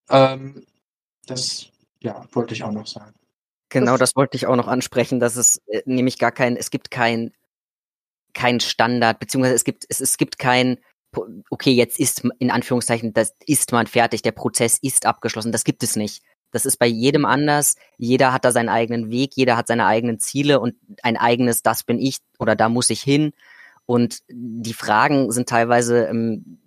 [0.09, 0.65] Ähm,
[1.25, 1.67] das,
[1.99, 3.13] ja, wollte ich auch noch sagen.
[3.69, 6.89] Genau, das wollte ich auch noch ansprechen, dass es äh, nämlich gar kein, es gibt
[6.89, 7.33] kein,
[8.33, 10.77] kein Standard, beziehungsweise es gibt, es, es gibt kein,
[11.49, 15.83] okay, jetzt ist in Anführungszeichen, das ist man fertig, der Prozess ist abgeschlossen, das gibt
[15.83, 16.23] es nicht.
[16.51, 17.75] Das ist bei jedem anders.
[17.97, 21.83] Jeder hat da seinen eigenen Weg, jeder hat seine eigenen Ziele und ein eigenes, das
[21.83, 23.33] bin ich oder da muss ich hin.
[23.85, 26.59] Und die Fragen sind teilweise, ähm,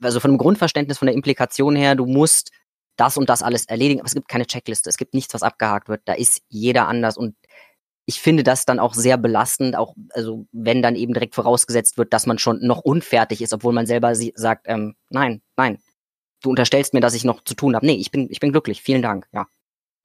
[0.00, 2.50] also von dem Grundverständnis, von der Implikation her, du musst
[2.96, 5.88] das und das alles erledigen, aber es gibt keine Checkliste, es gibt nichts, was abgehakt
[5.88, 6.02] wird.
[6.04, 7.34] Da ist jeder anders und
[8.06, 12.12] ich finde das dann auch sehr belastend, auch also wenn dann eben direkt vorausgesetzt wird,
[12.12, 15.78] dass man schon noch unfertig ist, obwohl man selber sagt, ähm, nein, nein,
[16.44, 17.86] du unterstellst mir, dass ich noch zu tun habe.
[17.86, 18.82] Nee, ich bin, ich bin glücklich.
[18.82, 19.26] Vielen Dank.
[19.32, 19.48] Ja.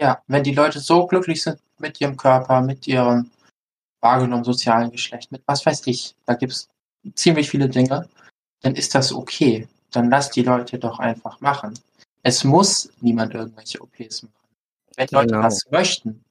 [0.02, 3.30] Ja, wenn die Leute so glücklich sind mit ihrem Körper, mit ihrem
[4.00, 6.70] wahrgenommenen sozialen Geschlecht, mit was weiß ich, da gibt es
[7.16, 8.08] ziemlich viele Dinge,
[8.62, 9.68] dann ist das okay.
[9.92, 11.78] Dann lass die Leute doch einfach machen.
[12.24, 14.34] Es muss niemand irgendwelche OPs machen.
[14.96, 15.22] Wenn genau.
[15.22, 16.24] Leute das möchten,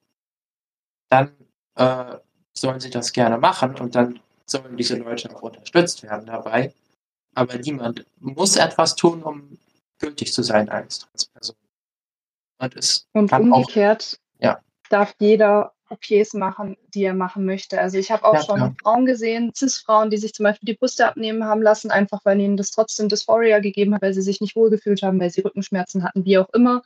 [1.10, 1.32] dann
[1.74, 2.16] äh,
[2.54, 6.72] sollen sie das gerne machen und dann sollen diese Leute auch unterstützt werden dabei.
[7.34, 9.58] Aber niemand muss etwas tun, um
[9.98, 11.56] gültig zu sein als Transperson.
[12.60, 14.60] Und, es und umgekehrt auch, ja.
[14.90, 17.80] darf jeder OPs machen, die er machen möchte.
[17.80, 18.74] Also ich habe auch ja, schon klar.
[18.82, 22.56] Frauen gesehen, Cis-Frauen, die sich zum Beispiel die Brüste abnehmen haben lassen, einfach weil ihnen
[22.56, 26.24] das trotzdem Dysphoria gegeben hat, weil sie sich nicht wohlgefühlt haben, weil sie Rückenschmerzen hatten,
[26.24, 26.82] wie auch immer.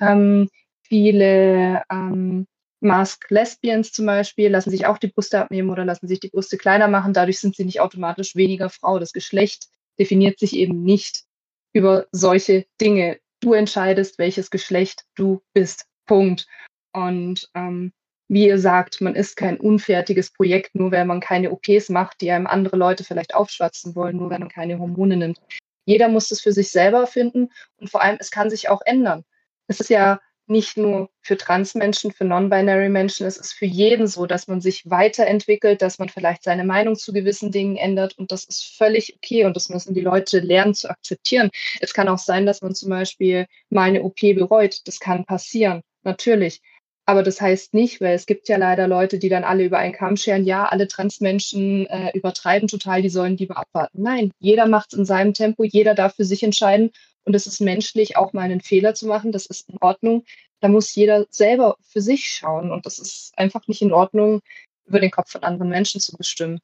[0.00, 0.48] Ähm,
[0.82, 2.46] viele ähm,
[2.80, 6.58] Mask Lesbians zum Beispiel lassen sich auch die Brüste abnehmen oder lassen sich die Brüste
[6.58, 7.12] kleiner machen.
[7.12, 8.98] Dadurch sind sie nicht automatisch weniger Frau.
[8.98, 9.66] Das Geschlecht
[9.98, 11.24] definiert sich eben nicht
[11.72, 13.18] über solche Dinge.
[13.40, 15.86] Du entscheidest, welches Geschlecht du bist.
[16.06, 16.46] Punkt.
[16.92, 17.92] Und ähm,
[18.28, 22.30] wie ihr sagt, man ist kein unfertiges Projekt, nur weil man keine OPs macht, die
[22.30, 25.40] einem andere Leute vielleicht aufschwatzen wollen, nur weil man keine Hormone nimmt.
[25.86, 29.24] Jeder muss das für sich selber finden und vor allem, es kann sich auch ändern.
[29.68, 34.26] Es ist ja nicht nur für Transmenschen, für Non-Binary Menschen, es ist für jeden so,
[34.26, 38.44] dass man sich weiterentwickelt, dass man vielleicht seine Meinung zu gewissen Dingen ändert und das
[38.44, 41.50] ist völlig okay und das müssen die Leute lernen zu akzeptieren.
[41.80, 44.80] Es kann auch sein, dass man zum Beispiel mal eine OP bereut.
[44.86, 46.60] Das kann passieren, natürlich.
[47.08, 49.94] Aber das heißt nicht, weil es gibt ja leider Leute, die dann alle über einen
[49.94, 54.02] Kamm scheren, ja, alle Transmenschen äh, übertreiben total, die sollen lieber abwarten.
[54.02, 56.90] Nein, jeder macht es in seinem Tempo, jeder darf für sich entscheiden.
[57.28, 60.24] Und es ist menschlich, auch mal einen Fehler zu machen, das ist in Ordnung.
[60.60, 62.72] Da muss jeder selber für sich schauen.
[62.72, 64.40] Und das ist einfach nicht in Ordnung,
[64.86, 66.58] über den Kopf von anderen Menschen zu bestimmen.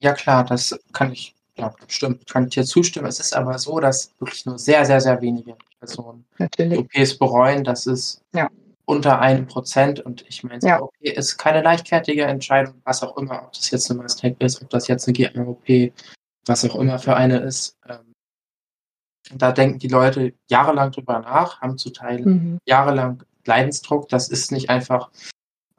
[0.00, 3.06] Ja, klar, das kann ich, ja, stimmt, kann ich dir zustimmen.
[3.06, 6.78] Es ist aber so, dass wirklich nur sehr, sehr, sehr wenige Personen Natürlich.
[6.78, 7.62] OPs bereuen.
[7.62, 8.48] Das ist Ja.
[8.86, 10.00] unter einem Prozent.
[10.00, 10.80] Und ich meine, Ja.
[10.80, 14.70] OP ist keine leichtfertige Entscheidung, was auch immer, ob das jetzt eine Mastec ist, ob
[14.70, 15.92] das jetzt eine GMOP,
[16.46, 17.76] was auch immer für eine ist.
[17.86, 18.07] Ähm,
[19.34, 22.58] da denken die Leute jahrelang drüber nach, haben zu Teil Mhm.
[22.66, 24.08] jahrelang Leidensdruck.
[24.08, 25.10] Das ist nicht einfach,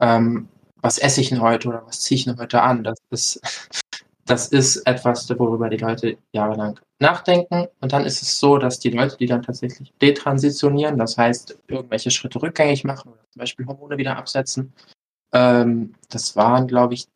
[0.00, 0.48] ähm,
[0.82, 2.84] was esse ich denn heute oder was ziehe ich denn heute an.
[2.84, 3.40] Das ist,
[4.24, 7.66] das ist etwas, worüber die Leute jahrelang nachdenken.
[7.80, 12.10] Und dann ist es so, dass die Leute, die dann tatsächlich detransitionieren, das heißt, irgendwelche
[12.10, 14.72] Schritte rückgängig machen oder zum Beispiel Hormone wieder absetzen,
[15.32, 17.06] ähm, das waren, glaube ich,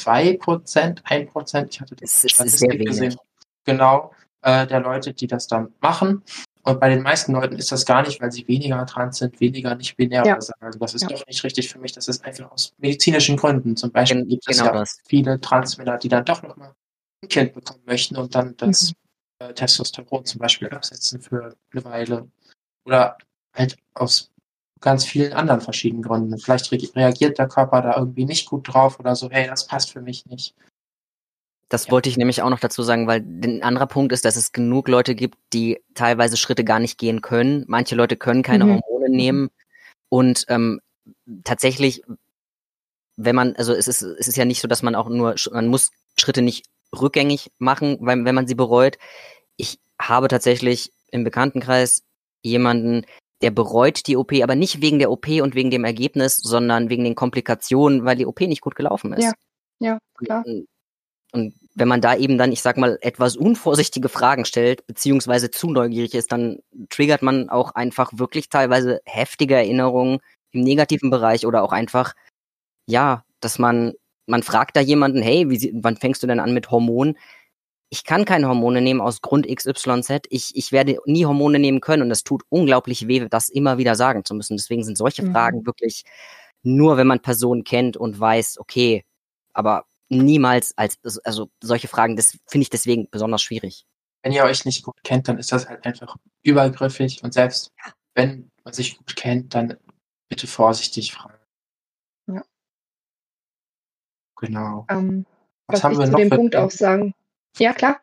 [0.00, 1.72] zwei Prozent, ein Prozent.
[1.74, 2.86] Ich hatte die Es ist sehr Statistik wenig.
[2.86, 3.16] gesehen.
[3.64, 4.12] Genau,
[4.44, 6.22] äh, der Leute, die das dann machen.
[6.62, 9.74] Und bei den meisten Leuten ist das gar nicht, weil sie weniger trans sind, weniger
[9.74, 10.32] nicht binär Ja.
[10.34, 11.08] oder sagen, das ist Ja.
[11.08, 13.76] doch nicht richtig für mich, das ist einfach aus medizinischen Gründen.
[13.76, 14.98] Zum Beispiel Gen- gibt es genau ja das.
[15.06, 16.72] viele Transmänner, die dann doch nochmal
[17.22, 18.94] ein Kind bekommen möchten und dann das Mhm.
[19.40, 22.28] äh, Testosteron zum Beispiel absetzen für eine Weile.
[22.86, 23.18] Oder
[23.54, 24.30] halt aus
[24.80, 26.38] ganz vielen anderen verschiedenen Gründen.
[26.38, 29.90] Vielleicht re reagiert der Körper da irgendwie nicht gut drauf oder so, hey, das passt
[29.92, 30.54] für mich nicht.
[31.74, 31.90] Das Ja.
[31.90, 34.86] wollte ich nämlich auch noch dazu sagen, weil ein anderer Punkt ist, dass es genug
[34.86, 37.64] Leute gibt, die teilweise Schritte gar nicht gehen können.
[37.66, 38.80] Manche Leute können keine Mhm.
[38.80, 39.50] Hormone nehmen.
[40.08, 40.80] Und ähm,
[41.42, 42.02] tatsächlich,
[43.16, 45.66] wenn man, also es ist, es ist ja nicht so, dass man auch nur, man
[45.66, 48.96] muss Schritte nicht rückgängig machen, weil, wenn man sie bereut.
[49.56, 52.04] Ich habe tatsächlich im Bekanntenkreis
[52.42, 53.04] jemanden,
[53.42, 57.02] der bereut die OP, aber nicht wegen der OP und wegen dem Ergebnis, sondern wegen
[57.02, 59.24] den Komplikationen, weil die OP nicht gut gelaufen ist.
[59.24, 59.32] Ja,
[59.80, 60.44] ja, klar.
[60.46, 60.68] Und,
[61.32, 65.70] und wenn man da eben dann, ich sag mal, etwas unvorsichtige Fragen stellt, beziehungsweise zu
[65.70, 66.60] neugierig ist, dann
[66.90, 70.20] triggert man auch einfach wirklich teilweise heftige Erinnerungen
[70.52, 72.14] im negativen Bereich oder auch einfach,
[72.86, 73.94] ja, dass man,
[74.26, 77.16] man fragt da jemanden, hey, wie, wann fängst du denn an mit Hormonen?
[77.90, 80.26] Ich kann keine Hormone nehmen aus Grund XYZ.
[80.30, 83.94] Ich, ich werde nie Hormone nehmen können und es tut unglaublich weh, das immer wieder
[83.94, 84.56] sagen zu müssen.
[84.56, 85.32] Deswegen sind solche Mhm.
[85.32, 86.04] Fragen wirklich
[86.62, 89.04] nur, wenn man Personen kennt und weiß, okay,
[89.52, 89.84] aber
[90.18, 93.86] niemals als, also solche Fragen, das finde ich deswegen besonders schwierig.
[94.22, 97.72] Wenn ihr euch nicht gut kennt, dann ist das halt einfach übergriffig und selbst
[98.14, 99.76] wenn man sich gut kennt, dann
[100.28, 101.38] bitte vorsichtig fragen.
[102.28, 102.42] Ja.
[104.36, 104.86] Genau.
[104.88, 105.26] Ähm,
[105.66, 107.14] Was, was haben ich wir zu noch dem für Punkt auch sagen.
[107.58, 108.00] Ja, klar.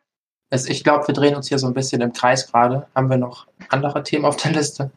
[0.50, 2.86] Also ich glaube, wir drehen uns hier so ein bisschen im Kreis gerade.
[2.94, 4.92] Haben wir noch andere Themen auf der Liste?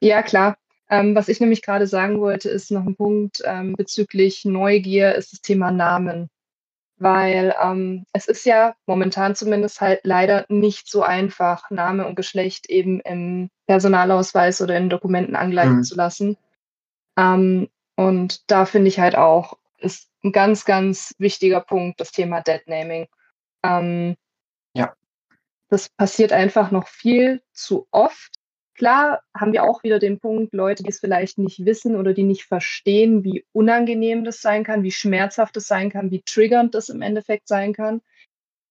[0.00, 0.56] Ja, klar.
[0.88, 5.32] Ähm, was ich nämlich gerade sagen wollte, ist noch ein Punkt ähm, bezüglich Neugier, ist
[5.32, 6.28] das Thema Namen.
[7.00, 12.68] Weil ähm, es ist ja momentan zumindest halt leider nicht so einfach, Name und Geschlecht
[12.68, 15.82] eben im Personalausweis oder in Dokumenten angleichen Mhm.
[15.84, 16.36] zu lassen.
[17.18, 22.42] Ähm, und da finde ich halt auch, ist ein ganz, ganz wichtiger Punkt das Thema
[22.42, 23.08] Deadnaming.
[23.64, 24.16] Ähm,
[24.74, 24.94] Ja.
[25.70, 28.39] Das passiert einfach noch viel zu oft.
[28.74, 32.22] Klar haben wir auch wieder den Punkt, Leute, die es vielleicht nicht wissen oder die
[32.22, 36.88] nicht verstehen, wie unangenehm das sein kann, wie schmerzhaft es sein kann, wie triggernd das
[36.88, 38.00] im Endeffekt sein kann.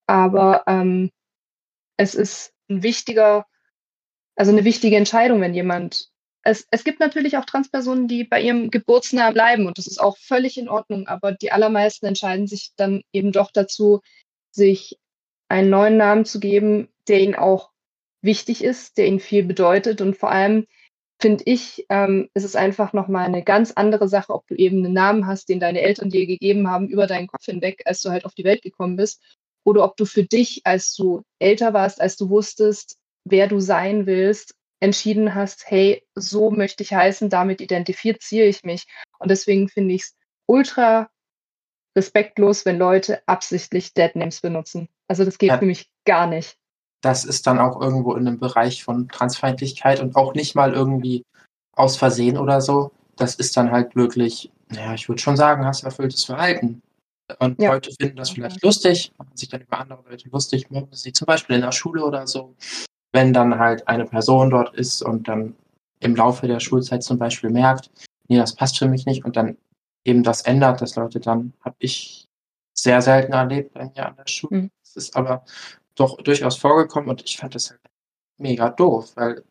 [0.08, 1.12] Aber ähm,
[1.98, 3.46] es ist ein wichtiger,
[4.36, 6.10] also eine wichtige Entscheidung, wenn jemand.
[6.42, 10.18] Es, es gibt natürlich auch Transpersonen, die bei ihrem Geburtsnamen bleiben und das ist auch
[10.18, 14.02] völlig in Ordnung, aber die allermeisten entscheiden sich dann eben doch dazu,
[14.52, 14.98] sich
[15.50, 17.72] einen neuen Namen zu geben, der ihnen auch
[18.22, 20.02] wichtig ist, der ihnen viel bedeutet.
[20.02, 20.66] Und vor allem
[21.22, 24.94] finde ich, ähm, ist es einfach nochmal eine ganz andere Sache, ob du eben einen
[24.94, 28.26] Namen hast, den deine Eltern dir gegeben haben, über deinen Kopf hinweg, als du halt
[28.26, 29.22] auf die Welt gekommen bist.
[29.66, 34.06] Oder ob du für dich, als du älter warst, als du wusstest, wer du sein
[34.06, 38.86] willst, entschieden hast, hey, so möchte ich heißen, damit identifiziere ich mich.
[39.20, 41.10] Und deswegen finde ich es ultra
[41.98, 44.88] respektlos, wenn Leute absichtlich Deadnames benutzen.
[45.10, 45.58] Also das geht Ja.
[45.58, 46.56] für mich gar nicht.
[47.02, 51.24] Das ist dann auch irgendwo in einem Bereich von Transfeindlichkeit und auch nicht mal irgendwie
[51.76, 52.92] aus Versehen oder so.
[53.16, 56.82] Das ist dann halt wirklich, naja, ich würde schon sagen, hast erfülltes Verhalten.
[57.38, 57.74] Und Ja.
[57.74, 61.26] Leute finden das vielleicht lustig, machen sich dann über andere Leute lustig, mobben sie zum
[61.26, 62.56] Beispiel in der Schule oder so.
[63.12, 65.56] Wenn dann halt eine Person dort ist und dann
[66.00, 67.92] im Laufe der Schulzeit zum Beispiel merkt,
[68.28, 69.58] nee, das passt für mich nicht und dann
[70.06, 72.28] eben das ändert, dass Leute dann, habe ich
[72.74, 74.62] sehr selten erlebt bei mir an der Schule.
[74.62, 74.72] Mhm.
[74.84, 75.44] Es ist aber
[76.00, 77.82] doch durchaus vorgekommen und ich fand das halt
[78.38, 79.44] mega doof, weil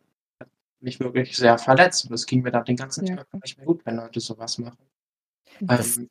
[0.80, 3.16] mich wirklich sehr verletzt und es ging mir dann den ganzen Ja.
[3.16, 4.78] Tag nicht mehr gut, wenn Leute sowas machen.
[5.60, 6.10] Das- Ähm,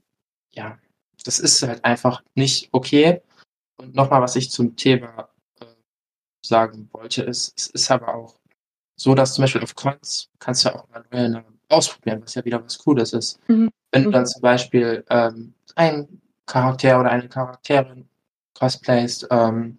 [0.51, 0.77] ja,
[1.23, 3.21] das ist halt einfach nicht okay.
[3.77, 5.29] Und nochmal, was ich zum Thema
[5.61, 5.65] äh,
[6.45, 8.35] sagen wollte, ist, es ist aber auch
[8.95, 12.43] so, dass zum Beispiel auf Cons kannst du auch mal neue Namen ausprobieren, was ja
[12.43, 13.39] wieder was Cooles ist.
[13.47, 13.69] Mhm.
[13.91, 14.13] Wenn du Mhm.
[14.13, 18.09] dann zum Beispiel ähm, einen Charakter oder eine Charakterin
[18.55, 19.77] cosplayst ähm,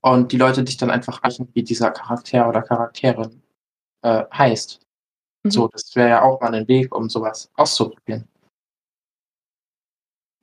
[0.00, 3.42] und die Leute dich dann einfach reichen, wie dieser Charakter oder Charakterin
[4.02, 4.80] äh, heißt.
[5.44, 5.50] Mhm.
[5.50, 8.26] So, das wäre ja auch mal ein Weg, um sowas auszuprobieren.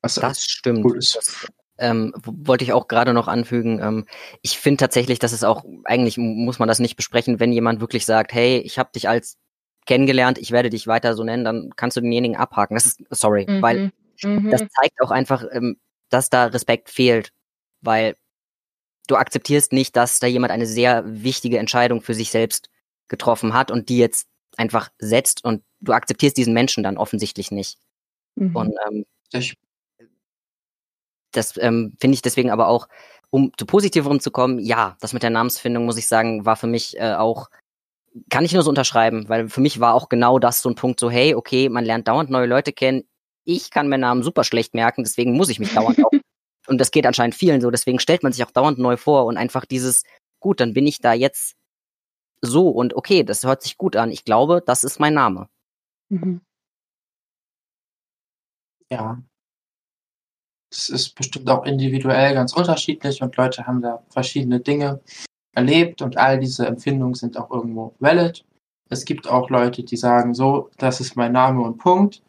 [0.02, 0.86] Was Das stimmt.
[0.86, 1.16] cool ist.
[1.16, 3.80] Das, ähm, wollte ich auch gerade noch anfügen.
[3.82, 4.06] Ähm,
[4.42, 7.82] ich finde tatsächlich, dass es auch, eigentlich mu- muss man das nicht besprechen, wenn jemand
[7.82, 9.38] wirklich sagt, hey, ich habe dich als
[9.86, 12.76] kennengelernt, ich werde dich weiter so nennen, dann kannst du denjenigen abhaken.
[12.76, 13.62] Das ist, sorry, Mhm.
[13.62, 13.92] weil
[14.24, 14.50] Mhm.
[14.52, 15.78] das zeigt auch einfach, ähm,
[16.10, 17.34] dass da Respekt fehlt,
[17.82, 18.16] weil
[19.08, 22.70] du akzeptierst nicht, dass da jemand eine sehr wichtige Entscheidung für sich selbst
[23.08, 27.78] getroffen hat und die jetzt einfach setzt und du akzeptierst diesen Menschen dann offensichtlich nicht.
[28.36, 28.56] Mhm.
[28.56, 29.06] Und ähm,
[31.32, 32.88] das ähm, finde ich deswegen aber auch,
[33.30, 36.68] um zu positiverem zu kommen, ja, das mit der Namensfindung, muss ich sagen, war für
[36.68, 37.50] mich äh, auch,
[38.30, 41.00] kann ich nur so unterschreiben, weil für mich war auch genau das so ein Punkt,
[41.00, 43.04] so, hey, okay, man lernt dauernd neue Leute kennen,
[43.44, 46.12] ich kann mir Namen super schlecht merken, deswegen muss ich mich dauernd auch,
[46.68, 49.38] und das geht anscheinend vielen so, deswegen stellt man sich auch dauernd neu vor und
[49.38, 50.04] einfach dieses,
[50.40, 51.56] gut, dann bin ich da jetzt
[52.42, 55.48] so und okay, das hört sich gut an, ich glaube, das ist mein Name.
[56.10, 56.42] Mhm.
[58.90, 59.22] ja.
[60.72, 65.00] Es ist bestimmt auch individuell ganz unterschiedlich und Leute haben da verschiedene Dinge
[65.54, 68.46] erlebt und all diese Empfindungen sind auch irgendwo valid.
[68.90, 72.22] Es gibt auch Leute, die sagen so, das ist mein Name und Punkt.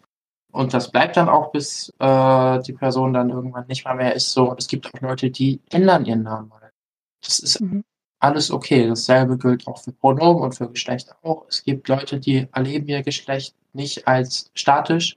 [0.57, 4.33] Und das bleibt dann auch, bis äh, die Person dann irgendwann nicht mal mehr ist
[4.33, 4.51] so.
[4.51, 6.73] Und es gibt auch Leute, die ändern ihren Namen mal.
[7.23, 7.85] Das ist Mhm.
[8.21, 8.88] alles okay.
[8.88, 11.45] Dasselbe gilt auch für Pronomen und für Geschlecht auch.
[11.49, 15.16] Es gibt Leute, die erleben ihr Geschlecht nicht als statisch,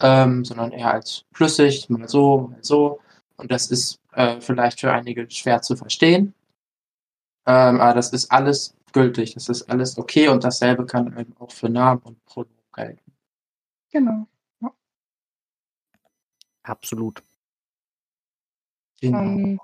[0.00, 3.00] ähm, sondern eher als flüssig, mal so, mal so.
[3.36, 6.34] Und das ist äh, vielleicht für einige schwer zu verstehen.
[7.46, 11.50] Ähm, aber das ist alles gültig, das ist alles okay und dasselbe kann eben auch
[11.50, 13.12] für Namen und Pronomen gelten.
[13.90, 14.26] Genau.
[16.62, 17.22] Absolut.
[19.00, 19.18] Genau.
[19.18, 19.60] Ähm,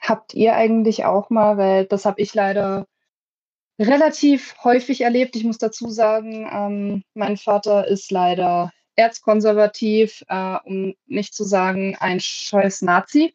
[0.00, 2.86] habt ihr eigentlich auch mal, weil das habe ich leider
[3.78, 5.36] relativ häufig erlebt.
[5.36, 11.96] Ich muss dazu sagen, ähm, mein Vater ist leider erzkonservativ, äh, um nicht zu sagen
[11.98, 13.34] ein scheiß Nazi.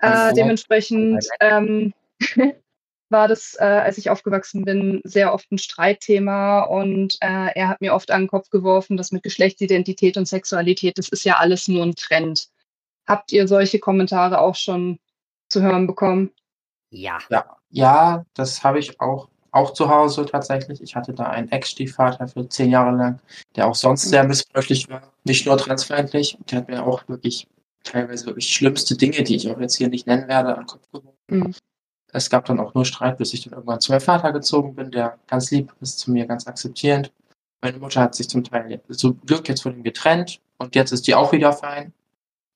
[0.00, 1.92] Äh, dementsprechend ähm,
[3.10, 7.80] war das, äh, als ich aufgewachsen bin, sehr oft ein Streitthema und äh, er hat
[7.80, 11.68] mir oft an den Kopf geworfen, dass mit Geschlechtsidentität und Sexualität, das ist ja alles
[11.68, 12.48] nur ein Trend.
[13.06, 14.98] Habt ihr solche Kommentare auch schon
[15.48, 16.30] zu hören bekommen?
[16.90, 17.18] Ja.
[17.28, 20.80] Ja, ja, das habe ich auch, auch zu Hause tatsächlich.
[20.80, 23.20] Ich hatte da einen Ex-Stiefvater für zehn Jahre lang,
[23.56, 26.38] der auch sonst sehr missbräuchlich war, nicht nur transfeindlich.
[26.50, 27.48] Der hat mir auch wirklich
[27.82, 30.90] teilweise wirklich schlimmste Dinge, die ich auch jetzt hier nicht nennen werde, an den Kopf
[30.92, 31.16] geworfen.
[31.28, 31.54] Mhm.
[32.12, 34.90] Es gab dann auch nur Streit, bis ich dann irgendwann zu meinem Vater gezogen bin,
[34.90, 37.12] der ganz lieb ist, zu mir ganz akzeptierend.
[37.60, 41.06] Meine Mutter hat sich zum Teil zum Glück jetzt von ihm getrennt und jetzt ist
[41.06, 41.92] die auch wieder fein.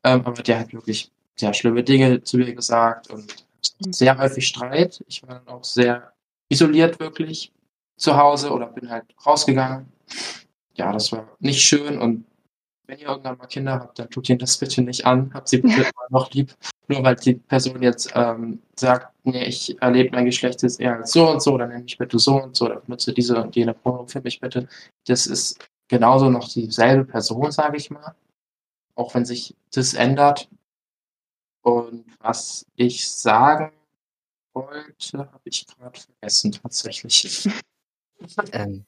[0.03, 3.47] Ähm, aber der hat wirklich sehr schlimme Dinge zu mir gesagt und
[3.81, 5.05] sehr häufig Streit.
[5.09, 6.12] Ich war dann auch sehr
[6.49, 7.53] isoliert wirklich
[7.97, 9.93] zu Hause oder bin halt rausgegangen.
[10.75, 12.27] Ja, das war nicht schön und
[12.87, 15.33] wenn ihr irgendwann mal Kinder habt, dann tut ihnen das bitte nicht an.
[15.33, 16.55] Habt sie bitte immer noch lieb.
[16.88, 21.12] Nur weil die Person jetzt ähm, sagt, nee, ich erlebe mein Geschlecht jetzt eher als
[21.12, 23.75] so und so, dann nenne mich bitte so und so, oder benutze diese und jene
[23.75, 24.68] Pronomen für mich bitte.
[25.07, 28.14] Das ist genauso noch dieselbe Person, sage ich mal.
[28.94, 30.49] Auch wenn sich das ändert.
[31.62, 33.73] Und was ich sagen
[34.53, 37.49] wollte, habe ich gerade vergessen tatsächlich.
[38.53, 38.87] Ähm,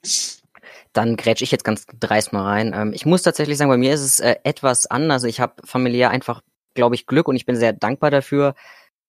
[0.93, 2.73] dann grätsch ich jetzt ganz dreist mal rein.
[2.75, 5.25] Ähm, ich muss tatsächlich sagen, bei mir ist es äh, etwas anders.
[5.25, 6.43] Ich habe familiär einfach,
[6.77, 8.55] glaube ich, Glück und ich bin sehr dankbar dafür,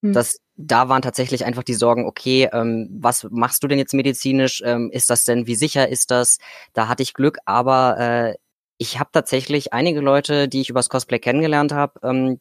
[0.03, 0.13] Hm.
[0.13, 4.61] dass da waren tatsächlich einfach die Sorgen, okay, ähm, was machst du denn jetzt medizinisch?
[4.65, 6.37] Ähm, ist das denn, wie sicher ist das?
[6.73, 8.35] Da hatte ich Glück, aber äh,
[8.77, 12.39] ich habe tatsächlich einige Leute, die ich übers Cosplay kennengelernt habe, ähm,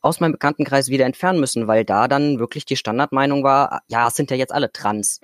[0.00, 4.16] aus meinem Bekanntenkreis wieder entfernen müssen, weil da dann wirklich die Standardmeinung war, ja, es
[4.16, 5.20] sind ja jetzt alle trans.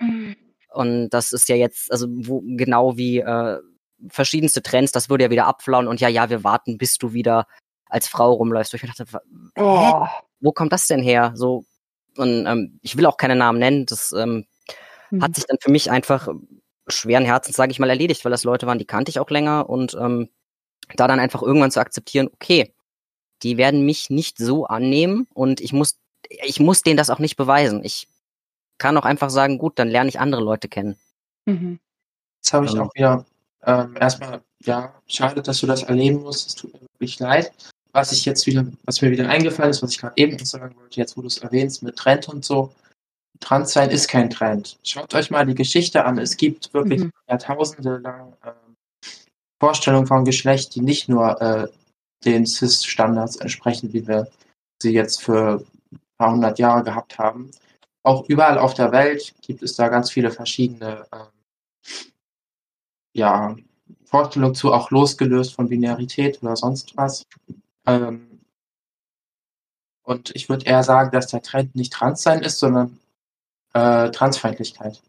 [0.73, 3.59] Und das ist ja jetzt, also wo, genau wie äh,
[4.09, 7.47] verschiedenste Trends, das würde ja wieder abflauen und ja, ja, wir warten, bis du wieder
[7.89, 8.73] als Frau rumläufst.
[8.73, 9.21] Wo ich mir dachte?
[9.57, 10.07] Oh,
[10.41, 11.33] wo kommt das denn her?
[11.35, 11.65] So,
[12.17, 14.47] und ähm, ich will auch keine Namen nennen, das ähm,
[15.11, 15.23] Mhm.
[15.23, 16.29] hat sich dann für mich einfach
[16.89, 19.69] schweren Herzens, sage ich mal, erledigt, weil das Leute waren, die kannte ich auch länger
[19.69, 20.29] und ähm,
[20.97, 22.75] da dann einfach irgendwann zu akzeptieren, okay,
[23.43, 27.37] die werden mich nicht so annehmen und ich muss, ich muss denen das auch nicht
[27.37, 27.85] beweisen.
[27.85, 28.09] Ich
[28.79, 30.97] kann auch einfach sagen, gut, dann lerne ich andere Leute kennen.
[31.45, 31.79] Mhm.
[32.41, 32.81] Jetzt habe ich ähm.
[32.83, 33.27] auch wieder
[33.65, 36.49] ähm, erstmal, ja, schade, dass du das erleben musst.
[36.49, 37.53] Es tut mir wirklich leid.
[37.99, 41.01] Was ich jetzt wieder, was mir wieder eingefallen ist, was ich gerade eben sagen wollte,
[41.01, 42.73] jetzt wo du es erwähnst mit Trend und so,
[43.41, 44.79] Transsein ist kein Trend.
[44.85, 46.17] Schaut euch mal die Geschichte an.
[46.17, 47.13] Es gibt wirklich mhm.
[47.29, 48.53] Jahrtausende lang äh,
[49.61, 51.67] Vorstellungen von Geschlecht, die nicht nur äh,
[52.25, 54.29] den CIS-Standards entsprechen, wie wir
[54.81, 57.51] sie jetzt für ein paar hundert Jahre gehabt haben.
[58.05, 61.91] Auch überall auf der Welt gibt es da ganz viele verschiedene äh,
[63.17, 63.57] ja,
[64.05, 67.25] Vorstellungen zu, auch losgelöst von Binarität oder sonst was.
[67.89, 68.41] Ähm,
[70.03, 72.99] und ich würde eher sagen, dass der Trend nicht Transsein ist, sondern
[73.75, 75.03] äh, Transfeindlichkeit.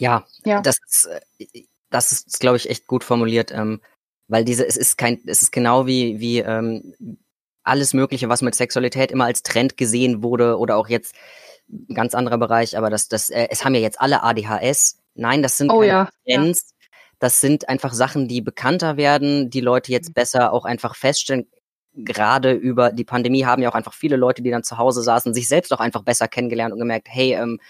[0.00, 0.60] Ja, ja.
[0.60, 3.80] das ist, äh, das ist, glaube ich, echt gut formuliert, ähm,
[4.28, 7.18] weil diese, es ist kein, es ist genau wie, wie ähm,
[7.62, 11.14] alles Mögliche, was mit Sexualität immer als Trend gesehen wurde oder auch jetzt
[11.68, 14.98] ein ganz anderer Bereich, aber das, das, äh, es haben ja jetzt alle ADHS.
[15.14, 16.08] Nein, das sind oh, keine ja.
[16.26, 16.68] Trends.
[16.68, 16.74] Ja.
[17.20, 20.14] Das sind einfach Sachen, die bekannter werden, die Leute jetzt mhm.
[20.14, 21.46] besser auch einfach feststellen.
[21.94, 25.34] Gerade über die Pandemie haben ja auch einfach viele Leute, die dann zu Hause saßen,
[25.34, 27.60] sich selbst auch einfach besser kennengelernt und gemerkt, hey, ähm,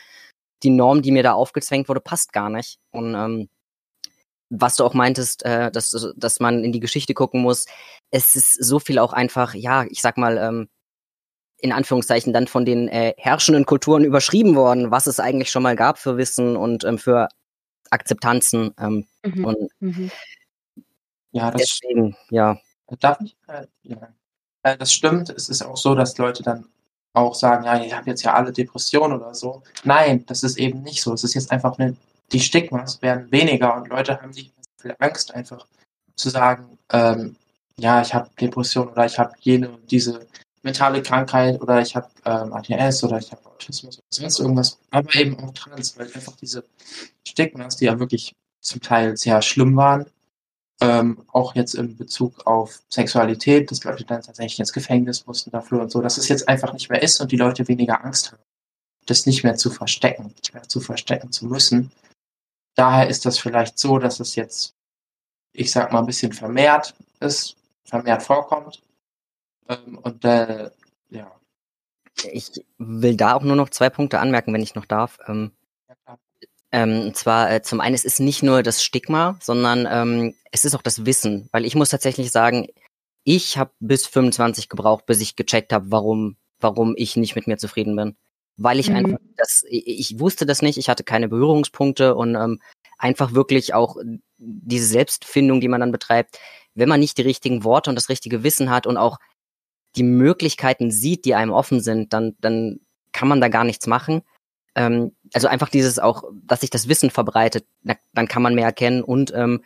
[0.62, 2.78] die Norm, die mir da aufgezwängt wurde, passt gar nicht.
[2.90, 3.48] Und ähm,
[4.50, 7.66] was du auch meintest, äh, dass, dass man in die Geschichte gucken muss,
[8.10, 10.68] es ist so viel auch einfach, ja, ich sag mal, ähm,
[11.58, 15.76] in Anführungszeichen dann von den äh, herrschenden Kulturen überschrieben worden, was es eigentlich schon mal
[15.76, 17.28] gab für Wissen und ähm, für
[17.90, 18.74] Akzeptanzen.
[18.78, 19.44] Ähm, mhm.
[19.44, 20.10] Und mhm.
[21.32, 22.58] ja, das deswegen, ja.
[23.01, 23.37] Darf ich?
[23.82, 24.09] Ja.
[24.62, 25.30] Äh, das stimmt.
[25.30, 26.66] Es ist auch so, dass Leute dann
[27.14, 29.62] auch sagen, ja, ich habe jetzt ja alle Depressionen oder so.
[29.85, 31.12] Nein, das ist eben nicht so.
[31.12, 31.97] Es ist jetzt einfach eine,
[32.32, 35.66] die Stigmas werden weniger und Leute haben nicht mehr so viel Angst einfach
[36.16, 37.37] zu sagen, ähm,
[37.76, 40.26] ja, ich habe Depression oder ich habe jene und diese
[40.62, 45.14] mentale Krankheit oder ich habe ähm, ADS oder ich habe Autismus oder sonst irgendwas, aber
[45.14, 46.64] eben auch Trans, weil einfach diese
[47.26, 50.07] Stigmas, die ja wirklich zum Teil sehr schlimm waren,
[50.80, 55.82] ähm, auch jetzt in Bezug auf Sexualität, dass Leute dann tatsächlich ins Gefängnis mussten dafür
[55.82, 58.42] und so, dass es jetzt einfach nicht mehr ist und die Leute weniger Angst haben,
[59.06, 61.92] das nicht mehr zu verstecken, nicht mehr zu verstecken zu müssen.
[62.74, 64.74] Daher ist das vielleicht so, dass es jetzt,
[65.52, 68.82] ich sag mal, ein bisschen vermehrt ist, vermehrt vorkommt,
[69.68, 70.70] ähm, und äh,
[71.10, 71.30] ja.
[72.32, 75.18] Ich will da auch nur noch zwei Punkte anmerken, wenn ich noch darf.
[75.26, 75.52] Ähm,
[76.74, 80.64] ähm, und zwar äh, zum einen, es ist nicht nur das Stigma, sondern ähm, es
[80.64, 81.48] ist auch das Wissen.
[81.52, 82.66] Weil ich muss tatsächlich sagen,
[83.22, 87.58] ich habe bis 25 gebraucht, bis ich gecheckt habe, warum, warum ich nicht mit mir
[87.58, 88.16] zufrieden bin.
[88.56, 88.96] Weil ich mhm.
[88.96, 92.60] einfach das, ich, ich, wusste das nicht, ich hatte keine Berührungspunkte und ähm,
[92.98, 93.96] einfach wirklich auch
[94.38, 96.40] diese Selbstfindung, die man dann betreibt,
[96.74, 99.18] wenn man nicht die richtigen Worte und das richtige Wissen hat und auch
[99.94, 102.80] die Möglichkeiten sieht, die einem offen sind, dann, dann
[103.12, 104.22] kann man da gar nichts machen.
[104.74, 108.66] Ähm, also einfach dieses auch, dass sich das Wissen verbreitet, na, dann kann man mehr
[108.66, 109.62] erkennen und ähm,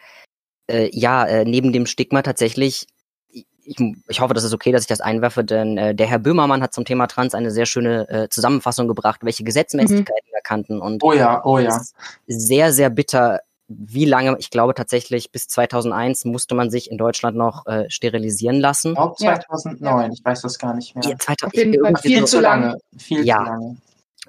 [0.69, 2.87] äh, ja, äh, neben dem Stigma tatsächlich,
[3.31, 3.77] ich,
[4.09, 6.73] ich hoffe, das ist okay, dass ich das einwerfe, denn äh, der Herr Böhmermann hat
[6.73, 10.33] zum Thema Trans eine sehr schöne äh, Zusammenfassung gebracht, welche Gesetzmäßigkeiten mhm.
[10.33, 11.81] wir kannten und oh ja, oh ja.
[12.27, 17.37] sehr, sehr bitter wie lange, ich glaube tatsächlich bis 2001 musste man sich in Deutschland
[17.37, 18.93] noch äh, sterilisieren lassen.
[18.93, 20.11] Ich glaube 2009, ja.
[20.11, 21.05] ich weiß das gar nicht mehr.
[21.05, 22.79] Ja, 2000, ich, viel zu lange.
[22.97, 23.37] Viel ja.
[23.37, 23.77] zu lange.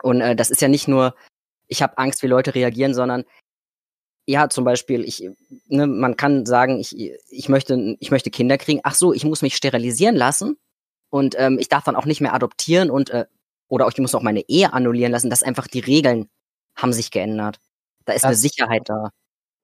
[0.01, 1.15] Und äh, das ist ja nicht nur,
[1.69, 3.23] ich habe Angst, wie Leute reagieren, sondern
[4.25, 5.27] ja, zum Beispiel, ich,
[5.67, 6.95] ne, man kann sagen, ich,
[7.29, 8.81] ich, möchte, ich möchte Kinder kriegen.
[8.83, 10.57] Ach so, ich muss mich sterilisieren lassen
[11.09, 13.25] und ähm, ich darf dann auch nicht mehr adoptieren und äh,
[13.69, 15.29] oder auch ich muss auch meine Ehe annullieren lassen.
[15.29, 16.27] Das einfach die Regeln
[16.75, 17.59] haben sich geändert.
[18.05, 19.09] Da ist das, eine Sicherheit da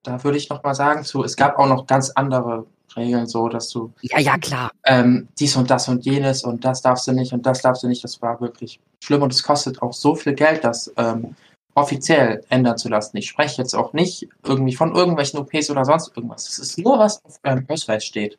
[0.06, 3.49] da würde ich noch mal sagen zu, es gab auch noch ganz andere Regeln, so
[3.49, 7.12] dass du ja ja klar ähm, dies und das und jenes und das darfst du
[7.12, 8.03] nicht und das darfst du nicht.
[8.03, 11.36] Das war wirklich schlimm und es kostet auch so viel Geld, das ähm,
[11.76, 13.18] offiziell ändern zu lassen.
[13.18, 16.48] Ich spreche jetzt auch nicht irgendwie von irgendwelchen OPs oder sonst irgendwas.
[16.48, 18.38] Es ist nur was auf eurem Ausweis steht.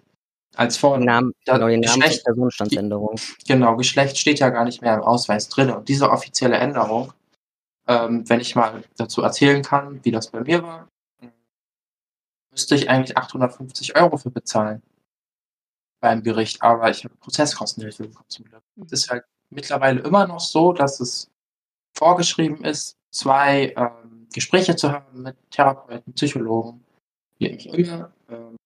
[0.54, 3.20] Als Vor Namen, genau, Geschlecht, Personenstandsänderung.
[3.46, 5.70] Genau, Geschlecht steht ja gar nicht mehr im Ausweis drin.
[5.70, 7.12] Und diese offizielle Änderung,
[7.86, 10.88] ähm, wenn ich mal dazu erzählen kann, wie das bei mir war,
[12.50, 14.82] müsste ich eigentlich 850 Euro für bezahlen
[16.00, 18.62] beim Gericht, aber ich habe Prozesskostenhilfe bekommen zum Glück.
[18.86, 21.30] Es ist halt mittlerweile immer noch so, dass es
[21.94, 26.84] vorgeschrieben ist, zwei ähm, Gespräche zu haben mit Therapeuten, Psychologen,
[27.38, 28.12] wie auch immer.
[28.28, 28.56] Ähm,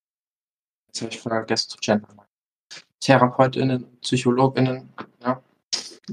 [0.88, 2.20] jetzt habe ich vergessen zu gendern.
[3.00, 4.90] TherapeutInnen, PsychologInnen,
[5.22, 5.40] ja,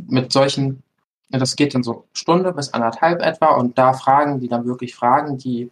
[0.07, 0.83] mit solchen,
[1.29, 5.38] das geht dann so Stunde bis anderthalb etwa und da Fragen, die dann wirklich Fragen,
[5.38, 5.69] die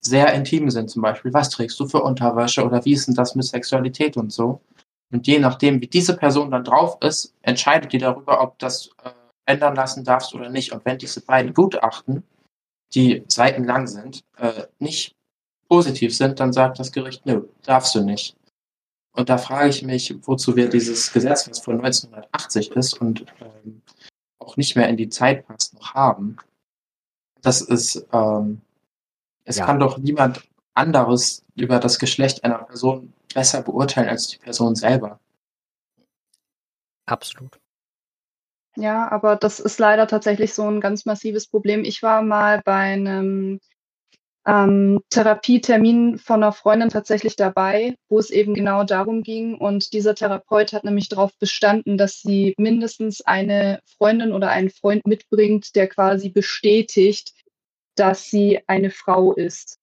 [0.00, 3.34] sehr intim sind, zum Beispiel, was trägst du für Unterwäsche oder wie ist denn das
[3.34, 4.60] mit Sexualität und so.
[5.10, 9.10] Und je nachdem, wie diese Person dann drauf ist, entscheidet die darüber, ob das äh,
[9.48, 10.72] ändern lassen darfst oder nicht.
[10.72, 12.22] Und wenn diese beiden Gutachten,
[12.94, 15.14] die seitenlang sind, äh, nicht
[15.68, 18.36] positiv sind, dann sagt das Gericht, nö, darfst du nicht.
[19.12, 23.82] Und da frage ich mich, wozu wir dieses Gesetz, was von 1980 ist und ähm,
[24.38, 26.36] auch nicht mehr in die Zeit passt, noch haben.
[27.40, 28.60] Das ist, ähm,
[29.44, 29.66] es Ja.
[29.66, 35.18] kann doch niemand anderes über das Geschlecht einer Person besser beurteilen als die Person selber.
[37.06, 37.58] Absolut.
[38.80, 41.84] Ja, aber das ist leider tatsächlich so ein ganz massives Problem.
[41.84, 43.58] Ich war mal bei einem
[44.46, 49.56] ähm, Therapietermin von einer Freundin tatsächlich dabei, wo es eben genau darum ging.
[49.56, 55.04] Und dieser Therapeut hat nämlich darauf bestanden, dass sie mindestens eine Freundin oder einen Freund
[55.08, 57.32] mitbringt, der quasi bestätigt,
[57.96, 59.80] dass sie eine Frau ist.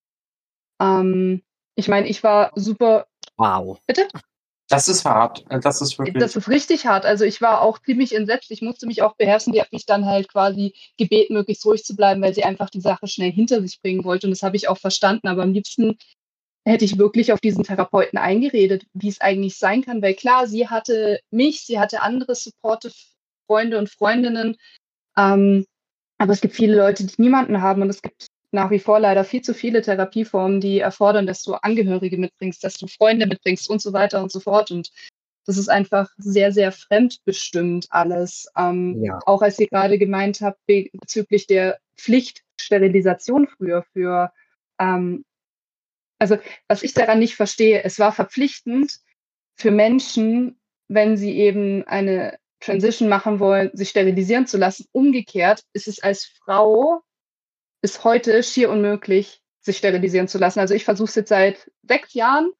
[0.80, 1.42] Ähm,
[1.74, 3.78] ich meine, ich war super, Wow.
[3.86, 4.08] bitte?
[4.68, 5.44] Das ist hart.
[5.48, 6.18] Das ist wirklich.
[6.18, 7.04] Das ist richtig hart.
[7.04, 8.50] Also ich war auch ziemlich entsetzt.
[8.50, 9.52] Ich musste mich auch beherrschen.
[9.52, 12.80] Die hat mich dann halt quasi gebeten, möglichst ruhig zu bleiben, weil sie einfach die
[12.80, 14.26] Sache schnell hinter sich bringen wollte.
[14.26, 15.28] Und das habe ich auch verstanden.
[15.28, 15.96] Aber am liebsten
[16.66, 20.02] hätte ich wirklich auf diesen Therapeuten eingeredet, wie es eigentlich sein kann.
[20.02, 22.94] Weil klar, sie hatte mich, sie hatte andere supportive
[23.46, 24.56] Freunde und Freundinnen.
[25.16, 25.64] Ähm,
[26.18, 27.82] aber es gibt viele Leute, die niemanden haben.
[27.82, 28.26] Und es gibt
[28.56, 32.74] nach wie vor leider viel zu viele Therapieformen, die erfordern, dass du Angehörige mitbringst, dass
[32.74, 34.70] du Freunde mitbringst und so weiter und so fort.
[34.70, 34.90] Und
[35.44, 38.48] das ist einfach sehr, sehr fremdbestimmt alles.
[38.56, 39.18] Ähm, Ja.
[39.26, 44.32] Auch als ihr gerade gemeint habt be bezüglich der Pflichtsterilisation früher für,
[44.80, 45.24] ähm,
[46.18, 49.00] also was ich daran nicht verstehe, es war verpflichtend
[49.54, 54.86] für Menschen, wenn sie eben eine Transition machen wollen, sich sterilisieren zu lassen.
[54.92, 57.02] Umgekehrt ist es als Frau
[57.86, 60.58] bis heute schier unmöglich, sich sterilisieren zu lassen.
[60.58, 62.50] Also ich versuche es jetzt seit sechs Jahren.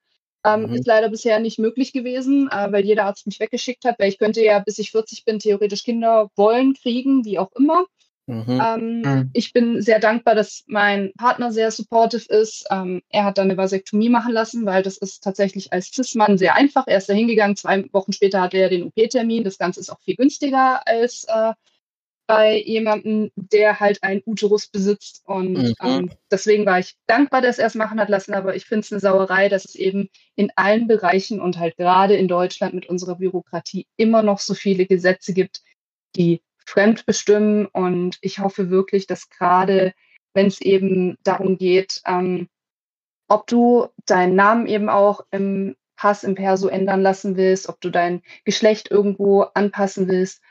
[0.44, 0.74] Ähm, Mhm.
[0.74, 4.18] Ist leider bisher nicht möglich gewesen, äh, weil jeder Arzt mich weggeschickt hat, weil ich
[4.18, 7.86] könnte ja, bis ich 40 bin, theoretisch Kinder wollen, kriegen, wie auch immer.
[8.26, 8.60] Mhm.
[8.64, 9.30] Ähm, Mhm.
[9.32, 12.64] Ich bin sehr dankbar, dass mein Partner sehr supportive ist.
[12.70, 16.54] Ähm, er hat dann eine Vasektomie machen lassen, weil das ist tatsächlich als Cis-Mann sehr
[16.54, 16.86] einfach.
[16.86, 19.42] Er ist da hingegangen, zwei Wochen später hatte er den OP-Termin.
[19.42, 21.52] Das Ganze ist auch viel günstiger als äh,
[22.26, 25.22] bei jemandem, der halt einen Uterus besitzt.
[25.26, 25.74] Und Mhm.
[25.82, 28.34] ähm, deswegen war ich dankbar, dass er es machen hat lassen.
[28.34, 32.16] Aber ich finde es eine Sauerei, dass es eben in allen Bereichen und halt gerade
[32.16, 35.62] in Deutschland mit unserer Bürokratie immer noch so viele Gesetze gibt,
[36.16, 37.66] die fremdbestimmen.
[37.66, 39.92] Und ich hoffe wirklich, dass gerade,
[40.34, 42.48] wenn es eben darum geht, ähm,
[43.28, 47.90] ob du deinen Namen eben auch im Pass im Perso ändern lassen willst, ob du
[47.90, 50.42] dein Geschlecht irgendwo anpassen willst,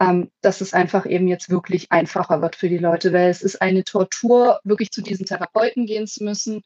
[0.00, 3.62] ähm, dass es einfach eben jetzt wirklich einfacher wird für die Leute, weil es ist
[3.62, 6.62] eine Tortur, wirklich zu diesen Therapeuten gehen zu müssen,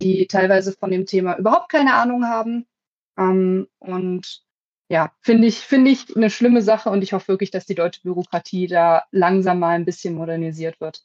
[0.00, 2.66] die teilweise von dem Thema überhaupt keine Ahnung haben.
[3.18, 4.42] Ähm, und
[4.88, 8.02] ja, finde ich, finde ich eine schlimme Sache und ich hoffe wirklich, dass die deutsche
[8.02, 11.04] Bürokratie da langsam mal ein bisschen modernisiert wird.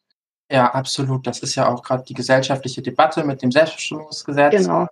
[0.52, 1.26] Ja, absolut.
[1.26, 4.56] Das ist ja auch gerade die gesellschaftliche Debatte mit dem Selbstbestimmungsgesetz.
[4.56, 4.88] Genau.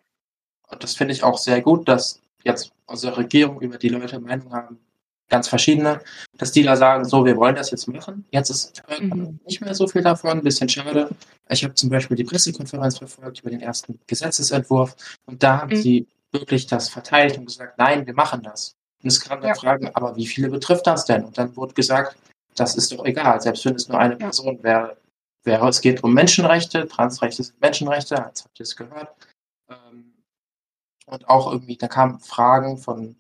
[0.68, 4.52] Und das finde ich auch sehr gut, dass jetzt unsere Regierung über die Leute Meinung
[4.54, 4.80] haben,
[5.34, 6.00] ganz verschiedene,
[6.38, 8.24] dass die da sagen, so, wir wollen das jetzt machen.
[8.32, 9.40] Jetzt ist Mhm.
[9.48, 11.10] nicht mehr so viel davon, ein bisschen schade.
[11.50, 15.82] Ich habe zum Beispiel die Pressekonferenz verfolgt über den ersten Gesetzesentwurf und da haben Mhm.
[15.82, 18.76] sie wirklich das verteilt und gesagt, nein, wir machen das.
[19.02, 19.56] Und es kam dann Ja.
[19.56, 21.26] Fragen, aber wie viele betrifft das denn?
[21.26, 22.16] Und dann wurde gesagt,
[22.56, 24.20] das ist doch egal, selbst wenn es nur eine Ja.
[24.20, 24.96] Person wäre,
[25.44, 25.68] wäre.
[25.68, 29.10] Es geht um Menschenrechte, Transrechte sind Menschenrechte, jetzt habt ihr es gehört.
[29.70, 30.14] Ähm,
[31.08, 33.16] und auch irgendwie, da kamen Fragen von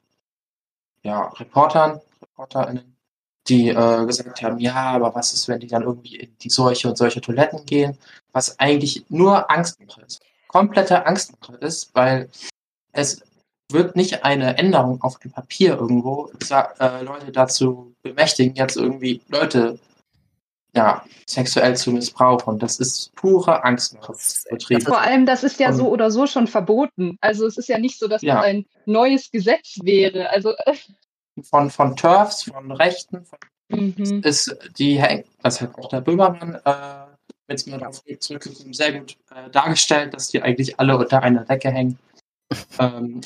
[1.03, 2.95] ja, Reportern, ReporterInnen,
[3.47, 6.89] die äh, gesagt haben, ja, aber was ist, wenn die dann irgendwie in die solche
[6.89, 7.97] und solche Toiletten gehen,
[8.31, 10.21] was eigentlich nur Angstmache ist.
[10.47, 12.29] Komplette Angstmache ist, weil
[12.93, 13.21] es
[13.71, 16.31] wird nicht eine Änderung auf dem Papier irgendwo
[16.79, 19.79] äh, Leute dazu bemächtigen, jetzt irgendwie Leute
[20.75, 22.59] ja, sexuell zu missbrauchen.
[22.59, 24.13] Das ist pure Angstmache.
[24.83, 27.17] Vor allem, das ist ja Und- so oder so schon verboten.
[27.21, 28.35] Also es ist ja nicht so, dass Ja.
[28.35, 30.29] das ein neues Gesetz wäre.
[30.29, 30.75] Also äh,
[31.43, 34.21] Von, von Turfs, von Rechten, von mhm.
[34.23, 37.05] ist die hängt, das hat auch der Böhmermann äh,
[37.47, 41.69] jetzt mal darauf zurückgekommen, sehr gut äh, dargestellt, dass die eigentlich alle unter einer Decke
[41.69, 41.99] hängen.
[42.79, 43.21] ähm,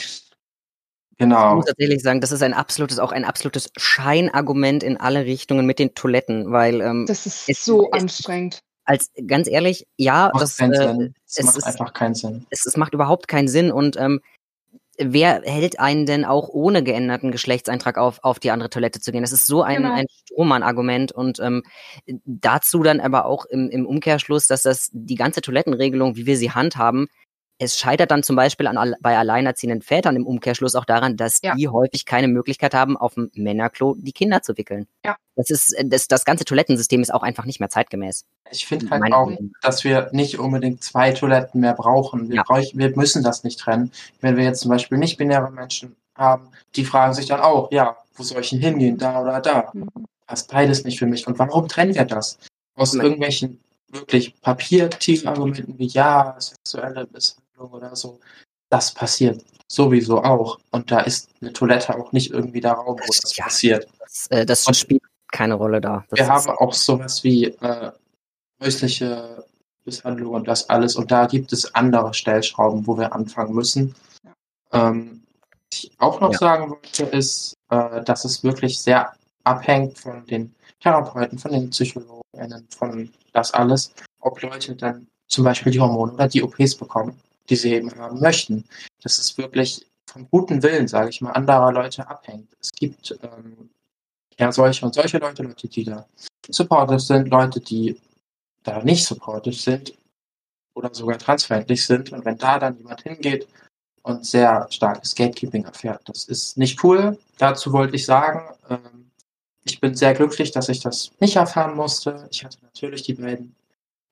[1.19, 1.55] Ich genau.
[1.55, 5.79] muss tatsächlich sagen, das ist ein absolutes, auch ein absolutes Scheinargument in alle Richtungen mit
[5.79, 8.59] den Toiletten, weil ähm, das ist es- so es- anstrengend.
[8.85, 11.13] als ganz ehrlich, ja, Macht das, keinen äh, Sinn.
[11.27, 12.45] Es es macht ist- einfach keinen Sinn.
[12.51, 14.21] es, es macht überhaupt keinen Sinn und ähm,
[14.99, 19.21] wer hält einen denn auch ohne geänderten Geschlechtseintrag auf, auf die andere Toilette zu gehen?
[19.23, 19.93] Das ist so ein, Genau.
[19.95, 21.63] ein Strohmann-Argument und ähm,
[22.25, 26.51] dazu dann aber auch im, im Umkehrschluss, dass das die ganze Toilettenregelung, wie wir sie
[26.51, 27.07] handhaben,
[27.59, 31.55] es scheitert dann zum Beispiel an, bei alleinerziehenden Vätern im Umkehrschluss auch daran, dass Ja.
[31.55, 34.87] die häufig keine Möglichkeit haben, auf dem Männerklo die Kinder zu wickeln.
[35.05, 35.17] Ja.
[35.35, 38.25] Das ist, das, das ganze Toilettensystem ist auch einfach nicht mehr zeitgemäß.
[38.51, 42.29] Ich finde halt auch, Meinung dass wir nicht unbedingt zwei Toiletten mehr brauchen.
[42.29, 42.43] Wir, Ja.
[42.43, 43.91] bräuch, wir müssen das nicht trennen.
[44.21, 48.23] Wenn wir jetzt zum Beispiel nicht-binäre Menschen haben, die fragen sich dann auch, ja, wo
[48.23, 49.69] soll ich denn hingehen, da oder da?
[49.73, 49.87] Mhm.
[50.25, 51.25] Passt beides nicht für mich.
[51.27, 52.37] Und warum trennen wir das?
[52.75, 53.05] Aus Nein.
[53.05, 58.19] irgendwelchen wirklich papiertiefen Argumenten wie, ja, sexuelle Misshandlung oder so.
[58.69, 60.59] Das passiert sowieso auch.
[60.71, 63.45] Und da ist eine Toilette auch nicht irgendwie der Raum, wo Das- ja.
[63.45, 63.87] passiert.
[63.99, 65.01] Das, äh, das spielt
[65.31, 66.05] keine Rolle da.
[66.09, 67.91] Das Wir haben auch sowas wie äh,
[68.61, 69.45] häusliche
[69.85, 70.95] Misshandlung und das alles.
[70.95, 73.95] Und da gibt es andere Stellschrauben, wo wir anfangen müssen.
[74.71, 75.23] Ähm,
[75.71, 76.37] was ich auch noch Ja.
[76.39, 82.21] sagen wollte, ist, äh, dass es wirklich sehr abhängt von den Therapeuten, von den Psychologen,
[82.69, 87.19] von das alles, ob Leute dann zum Beispiel die Hormone oder die OPs bekommen,
[87.49, 88.65] die sie eben haben möchten.
[89.01, 92.49] Das ist wirklich vom guten Willen, sage ich mal, anderer Leute abhängt.
[92.59, 93.69] Es gibt ähm,
[94.37, 96.05] ja solche und solche Leute, Leute, die da
[96.49, 97.99] supportive sind, Leute, die
[98.63, 99.93] da nicht supportive sind
[100.73, 102.11] oder sogar transfeindlich sind.
[102.11, 103.47] Und wenn da dann jemand hingeht
[104.03, 107.17] und sehr starkes Gatekeeping erfährt, das ist nicht cool.
[107.37, 109.11] Dazu wollte ich sagen, ähm,
[109.65, 112.27] ich bin sehr glücklich, dass ich das nicht erfahren musste.
[112.31, 113.53] Ich hatte natürlich die beiden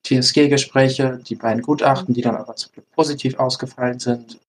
[0.06, 4.40] TSG-Gespräche, die beiden Gutachten, die dann aber zum Glück positiv ausgefallen sind.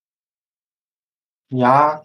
[1.50, 2.04] Ja,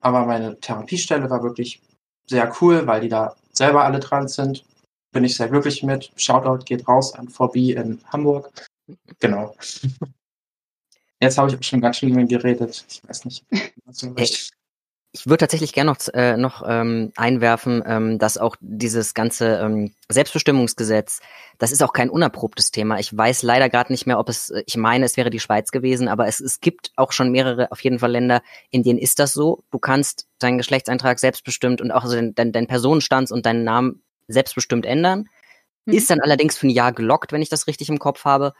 [0.00, 1.80] aber meine Therapiestelle war wirklich
[2.26, 4.64] sehr cool, weil die da selber alle dran sind.
[5.12, 6.12] Bin ich sehr glücklich mit.
[6.16, 8.50] Shoutout geht raus an VB in Hamburg.
[9.20, 9.54] Genau.
[11.20, 12.84] Jetzt habe ich auch schon ganz schön geredet.
[12.88, 13.44] Ich weiß nicht,
[13.86, 14.52] was du möchtest.
[15.16, 19.94] Ich würde tatsächlich gerne noch, äh, noch ähm, einwerfen, ähm, dass auch dieses ganze ähm,
[20.08, 21.20] Selbstbestimmungsgesetz,
[21.58, 22.98] das ist auch kein unerprobtes Thema.
[22.98, 25.70] Ich weiß leider gerade nicht mehr, ob es, äh, ich meine, es wäre die Schweiz
[25.70, 29.20] gewesen, aber es, es gibt auch schon mehrere, auf jeden Fall Länder, in denen ist
[29.20, 29.62] das so.
[29.70, 34.02] Du kannst deinen Geschlechtseintrag selbstbestimmt und auch also deinen dein, dein Personenstands und deinen Namen
[34.26, 35.28] selbstbestimmt ändern.
[35.84, 35.94] Mhm.
[35.94, 38.52] Ist dann allerdings für ein Jahr gelockt, wenn ich das richtig im Kopf habe.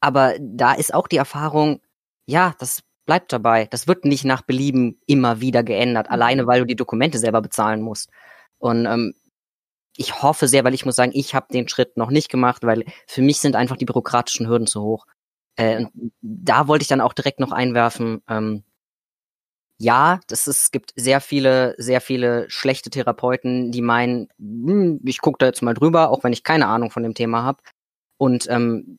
[0.00, 1.80] Aber da ist auch die Erfahrung,
[2.26, 3.66] ja, das bleibt dabei.
[3.72, 6.12] Das wird nicht nach Belieben immer wieder geändert, Mhm.
[6.14, 8.10] alleine weil du die Dokumente selber bezahlen musst.
[8.58, 9.14] Und ähm,
[9.96, 12.84] ich hoffe sehr, weil ich muss sagen, ich habe den Schritt noch nicht gemacht, weil
[13.08, 15.06] für mich sind einfach die bürokratischen Hürden zu hoch.
[15.56, 18.64] Äh, und da wollte ich dann auch direkt noch einwerfen, ähm,
[19.80, 25.20] ja, das ist, es gibt sehr viele, sehr viele schlechte Therapeuten, die meinen, hm, ich
[25.20, 27.62] gucke da jetzt mal drüber, auch wenn ich keine Ahnung von dem Thema habe.
[28.18, 28.98] Und ähm,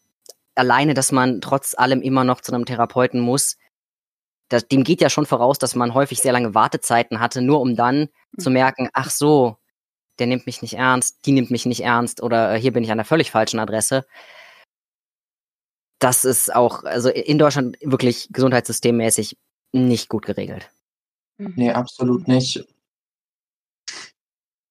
[0.56, 3.58] alleine, dass man trotz allem immer noch zu einem Therapeuten muss,
[4.50, 7.76] das, dem geht ja schon voraus, dass man häufig sehr lange Wartezeiten hatte, nur um
[7.76, 9.58] dann zu merken, ach so,
[10.18, 12.92] der nimmt mich nicht ernst, die nimmt mich nicht ernst oder äh, hier bin ich
[12.92, 14.06] an der völlig falschen Adresse.
[16.00, 19.38] Das ist auch, also in Deutschland wirklich gesundheitssystemmäßig
[19.72, 20.70] nicht gut geregelt.
[21.38, 22.66] Nee, absolut nicht.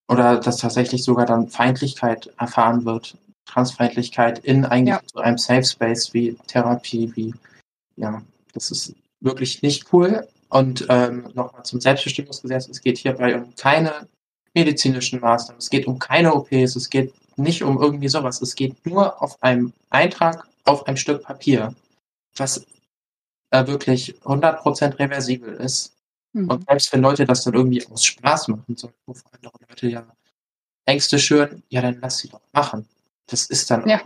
[0.08, 3.16] Oder dass tatsächlich sogar dann Feindlichkeit erfahren wird.
[3.46, 5.00] Transfeindlichkeit in eigentlich Ja.
[5.12, 7.34] so einem Safe Space wie Therapie, wie,
[7.96, 8.22] ja,
[8.52, 10.26] das ist wirklich nicht cool.
[10.50, 12.68] Und ähm, nochmal zum Selbstbestimmungsgesetz.
[12.68, 14.08] Es geht hierbei um keine
[14.54, 15.58] medizinischen Maßnahmen.
[15.58, 16.74] Es geht um keine OPs.
[16.76, 18.40] Es geht nicht um irgendwie sowas.
[18.40, 21.74] Es geht nur auf einem Eintrag auf ein Stück Papier,
[22.36, 22.64] was
[23.50, 25.92] äh, wirklich 100% reversibel ist.
[26.32, 26.50] Mhm.
[26.50, 30.06] Und selbst wenn Leute das dann irgendwie aus Spaß machen, so, wovor andere Leute ja
[30.86, 32.86] Ängste schüren, ja, dann lass sie doch machen.
[33.26, 34.00] Das ist dann, Ja.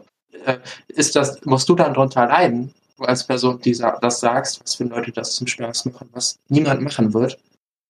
[0.44, 0.58] äh,
[0.88, 4.84] ist das, musst du dann drunter leiden, du als Person, die das sagst, was für
[4.84, 7.38] Leute das zum Spaß machen, was niemand machen wird,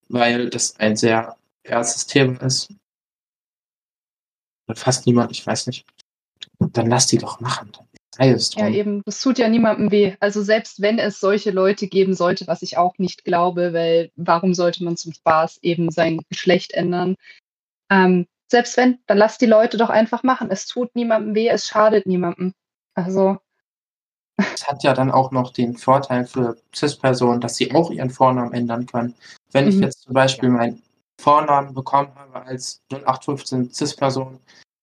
[0.09, 2.73] weil das ein sehr ernstes Thema ist.
[4.69, 5.87] Oder fast niemand, ich weiß nicht.
[6.59, 7.73] Dann lass die doch machen.
[8.15, 8.65] Sei es drum.
[8.65, 10.15] Ja, eben, das tut ja niemandem weh.
[10.21, 14.55] Also selbst wenn es solche Leute geben sollte, was ich auch nicht glaube, weil warum
[14.55, 17.17] sollte man zum Spaß eben sein Geschlecht ändern?
[17.91, 20.51] Ähm, selbst wenn, dann lass die Leute doch einfach machen.
[20.51, 22.53] Es tut niemandem weh, es schadet niemandem.
[22.95, 23.39] Also,
[24.37, 28.53] Es hat ja dann auch noch den Vorteil für CIS-Personen, dass sie auch ihren Vornamen
[28.53, 29.15] ändern können.
[29.53, 29.83] Wenn ich Mhm.
[29.83, 30.83] jetzt zum Beispiel meinen
[31.21, 34.39] Vornamen bekommen habe als 0815 CIS-Person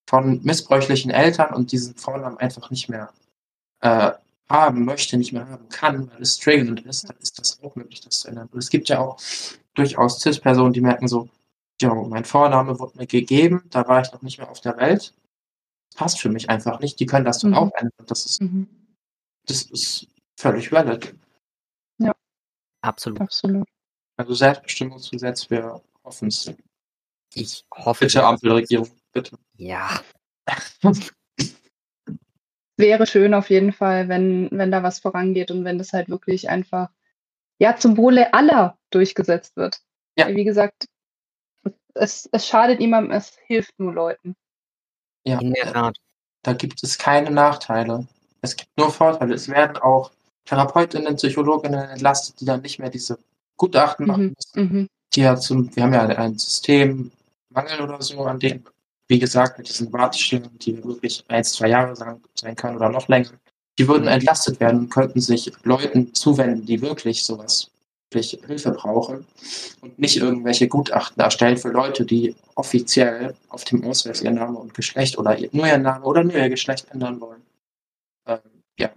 [0.09, 3.09] von missbräuchlichen Eltern und diesen Vornamen einfach nicht mehr
[3.81, 4.11] äh,
[4.49, 8.01] haben möchte, nicht mehr haben kann, weil es triggernd ist, dann ist das auch möglich,
[8.01, 8.49] das zu ändern.
[8.51, 9.17] Und es gibt ja auch
[9.75, 11.29] durchaus CIS-Personen, die merken so,
[11.81, 15.13] ja, mein Vorname wurde mir gegeben, da war ich noch nicht mehr auf der Welt.
[15.91, 16.99] Das passt für mich einfach nicht.
[16.99, 17.57] Die können das dann Mhm.
[17.57, 18.05] auch ändern.
[18.07, 18.67] Das ist mhm,
[19.49, 21.13] das ist völlig valid.
[22.81, 23.19] Absolut.
[23.19, 23.67] absolut.
[24.17, 26.53] Also Selbstbestimmungsgesetz, wir hoffen es.
[27.33, 28.05] Ich hoffe.
[28.05, 29.37] Bitte, Ampelregierung, bitte.
[29.57, 30.01] Ja.
[32.77, 36.49] Wäre schön auf jeden Fall, wenn, wenn da was vorangeht und wenn das halt wirklich
[36.49, 36.89] einfach
[37.59, 39.81] ja zum Wohle aller durchgesetzt wird.
[40.17, 40.29] Ja.
[40.29, 40.85] Wie gesagt,
[41.93, 44.35] es, es schadet niemandem, es hilft nur Leuten.
[45.25, 45.97] Ja, In der Tat.
[46.43, 48.07] da gibt es keine Nachteile.
[48.41, 49.33] Es gibt nur Vorteile.
[49.35, 50.11] Es werden auch
[50.45, 53.17] Therapeutinnen, Psychologinnen entlastet, die dann nicht mehr diese
[53.57, 54.35] Gutachten machen Mhm.
[54.37, 54.73] müssen.
[54.77, 54.87] Mhm.
[55.13, 57.11] Die ja zum, wir haben ja ein Systemmangel
[57.81, 58.63] oder so an dem,
[59.07, 63.07] wie gesagt, mit diesen Warteschlangen, die wirklich ein, zwei Jahre lang sein können oder noch
[63.07, 63.31] länger.
[63.79, 67.71] Die würden entlastet werden und könnten sich Leuten zuwenden, die wirklich sowas,
[68.11, 69.25] wirklich Hilfe brauchen
[69.81, 74.73] und nicht irgendwelche Gutachten erstellen für Leute, die offiziell auf dem Ausweis ihr Name und
[74.73, 77.41] Geschlecht oder nur ihr Name oder nur ihr Geschlecht ändern wollen.
[78.27, 78.39] Ähm,
[78.77, 78.89] ja,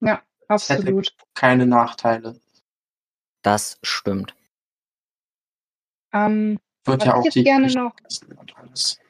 [0.00, 1.14] hätte Absolut.
[1.34, 2.38] keine Nachteile.
[3.42, 4.34] Das stimmt.
[6.12, 7.94] Ähm, Wird ja ich auch jetzt die gerne noch-
[8.56, 9.00] alles.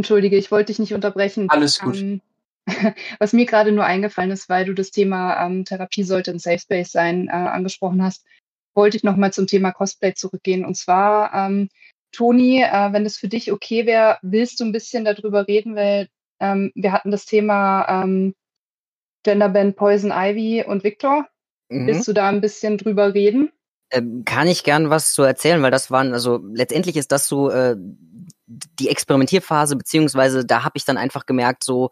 [0.00, 1.50] Entschuldige, ich wollte dich nicht unterbrechen.
[1.50, 1.98] Alles gut.
[1.98, 2.22] Ähm,
[3.18, 6.58] was mir gerade nur eingefallen ist, weil du das Thema ähm, Therapie sollte ein Safe
[6.58, 8.24] Space sein äh, angesprochen hast,
[8.74, 10.64] wollte ich nochmal zum Thema Cosplay zurückgehen.
[10.64, 11.68] Und zwar, ähm,
[12.12, 16.08] Toni, äh, wenn es für dich okay wäre, willst du ein bisschen darüber reden, weil
[16.40, 18.34] ähm, wir hatten das Thema ähm,
[19.22, 21.26] Genderband Poison Ivy und Victor.
[21.68, 21.86] Mhm.
[21.86, 23.52] Willst du da ein bisschen drüber reden?
[23.90, 27.50] Ähm, kann ich gern was zu erzählen, weil das waren, also letztendlich ist das so
[27.50, 27.76] äh,
[28.46, 31.90] die Experimentierphase, beziehungsweise da habe ich dann einfach gemerkt, so,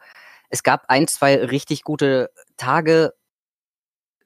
[0.49, 3.15] es gab ein, zwei richtig gute Tage,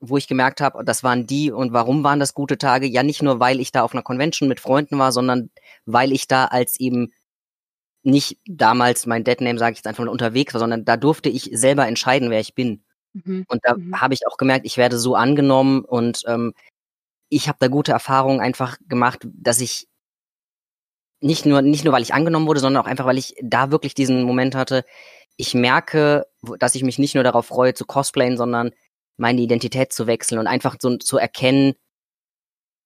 [0.00, 2.86] wo ich gemerkt habe, das waren die und warum waren das gute Tage?
[2.86, 5.50] Ja, nicht nur, weil ich da auf einer Convention mit Freunden war, sondern
[5.86, 7.12] weil ich da als eben
[8.02, 11.50] nicht damals mein Deadname, sage ich jetzt einfach mal, unterwegs war, sondern da durfte ich
[11.52, 12.82] selber entscheiden, wer ich bin.
[13.14, 13.44] Mhm.
[13.48, 14.00] Und da Mhm.
[14.00, 16.54] habe ich auch gemerkt, ich werde so angenommen und ähm,
[17.30, 19.88] ich habe da gute Erfahrungen einfach gemacht, dass ich
[21.20, 23.94] nicht nur nicht nur weil ich angenommen wurde, sondern auch einfach weil ich da wirklich
[23.94, 24.84] diesen Moment hatte.
[25.36, 26.26] Ich merke,
[26.58, 28.72] dass ich mich nicht nur darauf freue zu cosplayen, sondern
[29.16, 31.74] meine Identität zu wechseln und einfach so zu erkennen,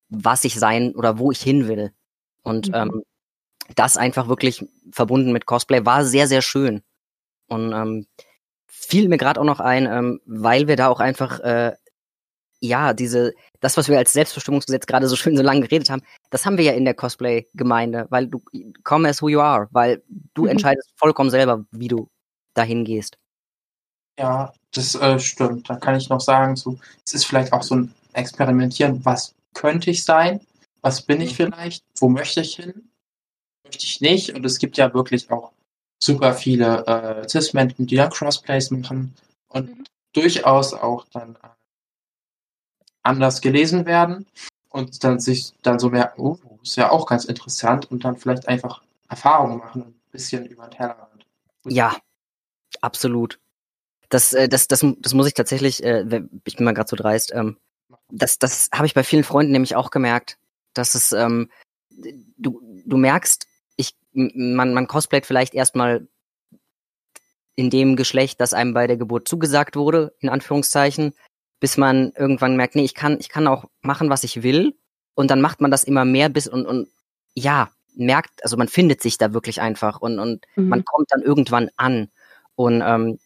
[0.09, 1.93] was ich sein oder wo ich hin will.
[2.43, 2.75] Und Mhm.
[2.75, 3.03] ähm,
[3.77, 6.83] das einfach wirklich verbunden mit Cosplay war sehr sehr schön.
[7.49, 8.07] Und ähm,
[8.79, 11.73] fiel mir gerade auch noch ein, ähm, weil wir da auch einfach äh,
[12.61, 16.47] ja diese das, was wir als Selbstbestimmungsgesetz gerade so schön so lange geredet haben, das
[16.47, 18.43] haben wir ja in der Cosplay-Gemeinde, weil du
[18.85, 20.03] come as who you are, weil
[20.35, 20.51] du Mhm.
[20.51, 22.09] entscheidest vollkommen selber, wie du
[22.55, 23.19] dahin gehst.
[24.19, 25.69] Ja, das äh, stimmt.
[25.69, 29.91] Da kann ich noch sagen, so, es ist vielleicht auch so ein Experimentieren, was könnte
[29.91, 30.41] ich sein?
[30.81, 31.37] Was bin ich Mhm.
[31.53, 31.85] vielleicht?
[31.99, 32.89] Wo möchte ich hin?
[33.65, 34.35] Möchte ich nicht?
[34.35, 35.53] Und es gibt ja wirklich auch
[35.99, 39.15] super viele äh, Cis-Menschen, die dann Crossplays machen
[39.49, 39.85] und Mhm.
[40.13, 41.49] durchaus auch dann äh,
[43.03, 44.27] anders gelesen werden
[44.71, 48.49] und dann sich dann so merken, oh, ist ja auch ganz interessant und dann vielleicht
[48.49, 51.27] einfach Erfahrungen machen und ein bisschen über den Tellerrand.
[51.65, 51.97] Ja,
[52.81, 53.39] absolut.
[54.09, 56.05] Das, äh, das, das, das muss ich tatsächlich, äh,
[56.45, 57.57] ich bin mal gerade so dreist, ähm,
[58.09, 60.39] das, das habe ich bei vielen Freunden nämlich auch gemerkt,
[60.75, 61.51] dass es, ähm,
[62.37, 63.47] du, du merkst,
[64.17, 66.09] man, man cosplayt vielleicht erstmal
[67.55, 71.15] in dem Geschlecht, das einem bei der Geburt zugesagt wurde, in Anführungszeichen,
[71.61, 74.77] bis man irgendwann merkt, nee, ich kann, ich kann auch machen, was ich will.
[75.15, 76.89] Und dann macht man das immer mehr bis und, und
[77.35, 80.69] ja, merkt, also man findet sich da wirklich einfach und, und Mhm.
[80.69, 82.11] man kommt dann irgendwann an.
[82.57, 83.19] Und ähm,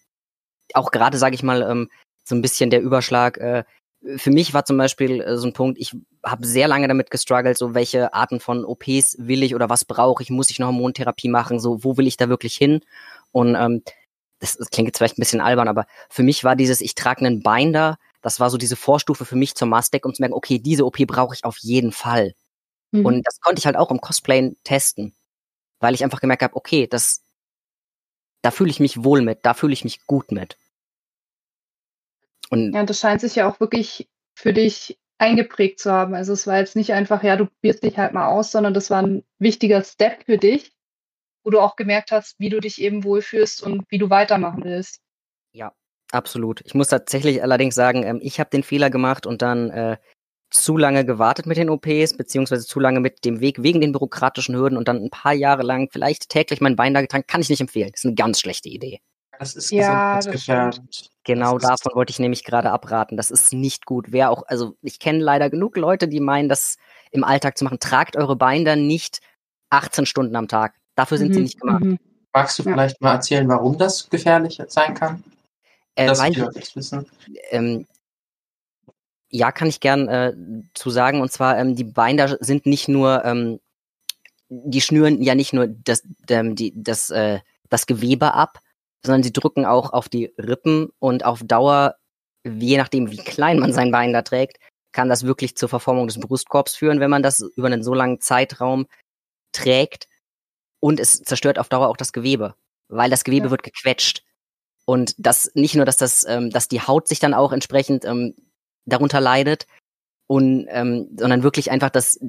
[0.74, 1.90] auch gerade, sage ich mal, ähm,
[2.24, 3.38] so ein bisschen der Überschlag.
[3.38, 3.64] Äh,
[4.16, 5.94] für mich war zum Beispiel äh, so ein Punkt, ich
[6.24, 10.22] habe sehr lange damit gestruggelt, so welche Arten von OPs will ich oder was brauche
[10.22, 12.80] ich, muss ich eine Hormontherapie machen, so wo will ich da wirklich hin?
[13.32, 13.82] Und ähm,
[14.38, 17.24] das, das klingt jetzt vielleicht ein bisschen albern, aber für mich war dieses, ich trage
[17.24, 20.58] einen Binder, das war so diese Vorstufe für mich zum Mastec, um zu merken, okay,
[20.58, 22.34] diese OP brauche ich auf jeden Fall.
[22.90, 23.06] Mhm.
[23.06, 25.14] Und das konnte ich halt auch im Cosplayen testen,
[25.78, 27.22] weil ich einfach gemerkt habe, okay, das,
[28.42, 30.56] da fühle ich mich wohl mit, da fühle ich mich gut mit.
[32.50, 36.14] Und Ja, das scheint sich ja auch wirklich für dich eingeprägt zu haben.
[36.14, 38.90] Also es war jetzt nicht einfach, ja, du probierst dich halt mal aus, sondern das
[38.90, 40.72] war ein wichtiger Step für dich,
[41.44, 45.00] wo du auch gemerkt hast, wie du dich eben wohlfühlst und wie du weitermachen willst.
[45.52, 45.72] ja,
[46.10, 46.62] absolut.
[46.64, 49.96] Ich muss tatsächlich allerdings sagen, ähm, ich habe den Fehler gemacht und dann äh,
[50.50, 54.56] zu lange gewartet mit den OPs, beziehungsweise zu lange mit dem Weg wegen den bürokratischen
[54.56, 57.50] Hürden und dann ein paar Jahre lang vielleicht täglich mein Bein da getragen, kann ich
[57.50, 57.90] nicht empfehlen.
[57.92, 59.00] Das ist eine ganz schlechte Idee.
[59.38, 61.10] Das ist Ja, das gesundheitsgefährdend.
[61.34, 63.16] Genau Das davon wollte ich nämlich gerade abraten.
[63.16, 64.06] Das ist nicht gut.
[64.12, 66.76] Wer auch, also ich kenne leider genug Leute, die meinen, das
[67.10, 67.78] im Alltag zu machen.
[67.80, 69.20] Tragt eure Binder nicht
[69.70, 70.74] 18 Stunden am Tag.
[70.94, 71.82] Dafür sind sie Mhm, nicht gemacht.
[71.84, 71.98] mhm.
[72.32, 72.72] Magst du Ja.
[72.72, 75.24] vielleicht mal erzählen, warum das gefährlich sein kann?
[75.96, 77.06] Äh, dass weil das wissen.
[77.50, 77.86] ähm,
[79.30, 80.34] ja, kann ich gern äh,
[80.74, 81.20] zu sagen.
[81.20, 83.60] Und zwar, ähm, die Binder sind nicht nur, ähm,
[84.48, 88.58] die schnüren ja nicht nur das, ähm, die, das, äh, das Gewebe ab,
[89.04, 91.96] sondern sie drücken auch auf die Rippen und auf Dauer,
[92.44, 94.58] je nachdem, wie klein man sein Binder trägt,
[94.92, 98.20] kann das wirklich zur Verformung des Brustkorbs führen, wenn man das über einen so langen
[98.20, 98.86] Zeitraum
[99.52, 100.08] trägt.
[100.80, 102.54] Und es zerstört auf Dauer auch das Gewebe,
[102.88, 103.50] weil das Gewebe ja.
[103.50, 104.24] wird gequetscht.
[104.86, 108.34] Und das nicht nur, dass das, ähm, dass die Haut sich dann auch entsprechend ähm,
[108.86, 109.66] darunter leidet,
[110.30, 112.20] und, ähm, sondern wirklich einfach das,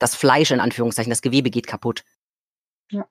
[0.00, 2.02] das Fleisch in Anführungszeichen, das Gewebe geht kaputt.
[2.90, 3.06] Ja.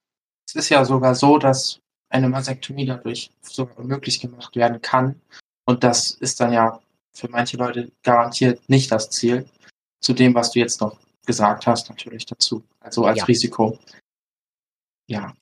[0.46, 1.80] Es ist ja sogar so, dass
[2.10, 5.20] eine Masektomie dadurch sogar möglich gemacht werden kann.
[5.66, 6.82] Und das ist dann ja
[7.14, 9.46] für manche Leute garantiert nicht das Ziel.
[10.00, 12.64] Zu dem, was du jetzt noch gesagt hast, natürlich dazu.
[12.80, 13.26] Also als ja.
[13.26, 13.80] Risiko.
[15.08, 15.34] Ja.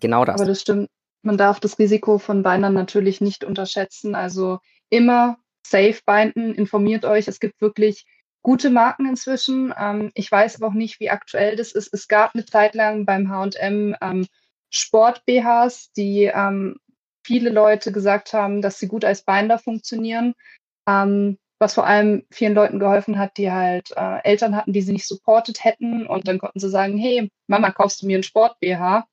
[0.00, 0.40] Genau das.
[0.40, 0.88] Aber das stimmt.
[1.22, 4.14] Man darf das Risiko von Bindern natürlich nicht unterschätzen.
[4.14, 4.58] Also
[4.90, 7.28] immer safe binden, informiert euch.
[7.28, 8.04] Es gibt wirklich
[8.44, 9.74] gute Marken inzwischen.
[9.76, 11.92] Ähm, ich weiß aber auch nicht, wie aktuell das ist.
[11.92, 14.26] Es gab eine Zeit lang beim HM ähm,
[14.70, 16.76] Sport-BHs, die ähm,
[17.24, 20.34] viele Leute gesagt haben, dass sie gut als Binder funktionieren.
[20.86, 24.92] Ähm, was vor allem vielen Leuten geholfen hat, die halt äh, Eltern hatten, die sie
[24.92, 26.06] nicht supportet hätten.
[26.06, 29.06] Und dann konnten sie sagen, hey, Mama, kaufst du mir einen Sport-BH?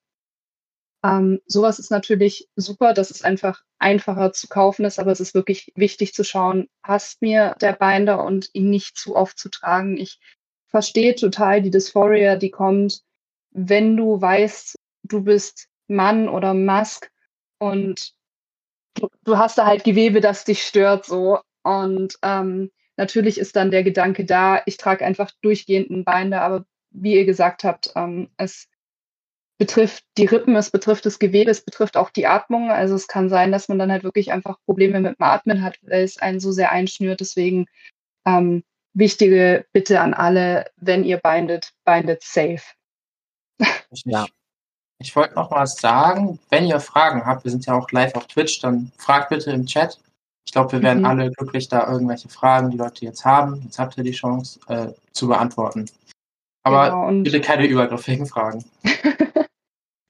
[1.03, 5.33] Ähm, sowas ist natürlich super, dass es einfach einfacher zu kaufen ist, aber es ist
[5.33, 9.97] wirklich wichtig zu schauen, passt mir der Binder und ihn nicht zu oft zu tragen.
[9.97, 10.19] Ich
[10.67, 13.01] verstehe total die Dysphoria, die kommt,
[13.51, 17.11] wenn du weißt, du bist Mann oder Mask
[17.57, 18.13] und
[18.93, 21.39] du, du hast da halt Gewebe, das dich stört so.
[21.63, 26.65] Und ähm, natürlich ist dann der Gedanke da, ich trage einfach durchgehend einen Binder, aber
[26.91, 28.67] wie ihr gesagt habt, ähm, es
[29.61, 32.71] betrifft die Rippen, es betrifft das Gewebe, es betrifft auch die Atmung.
[32.71, 35.77] Also es kann sein, dass man dann halt wirklich einfach Probleme mit dem Atmen hat,
[35.83, 37.19] weil es einen so sehr einschnürt.
[37.19, 37.67] Deswegen
[38.25, 38.63] ähm,
[38.95, 42.63] wichtige Bitte an alle, wenn ihr bindet, bindet safe.
[44.03, 44.25] Ja.
[44.97, 48.25] Ich wollte noch mal sagen, wenn ihr Fragen habt, wir sind ja auch live auf
[48.25, 49.99] Twitch, dann fragt bitte im Chat.
[50.43, 51.05] Ich glaube, wir werden mhm.
[51.05, 54.87] alle glücklich, da irgendwelche Fragen, die Leute jetzt haben, jetzt habt ihr die Chance, äh,
[55.11, 55.85] zu beantworten.
[56.63, 58.65] Aber genau, bitte keine übergriffigen Fragen.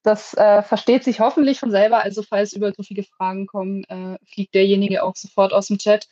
[0.04, 2.04] Das äh, versteht sich hoffentlich von selber.
[2.04, 6.08] Also falls übergriffige Fragen kommen, äh, fliegt derjenige auch sofort aus dem Chat.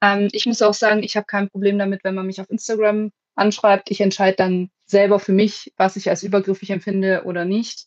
[0.00, 3.10] Ähm, ich muss auch sagen, ich habe kein Problem damit, wenn man mich auf Instagram
[3.34, 3.90] anschreibt.
[3.90, 7.86] Ich entscheide dann selber für mich, was ich als übergriffig empfinde oder nicht.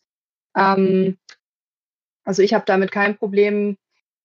[0.55, 1.17] Ähm,
[2.25, 3.77] also ich habe damit kein Problem.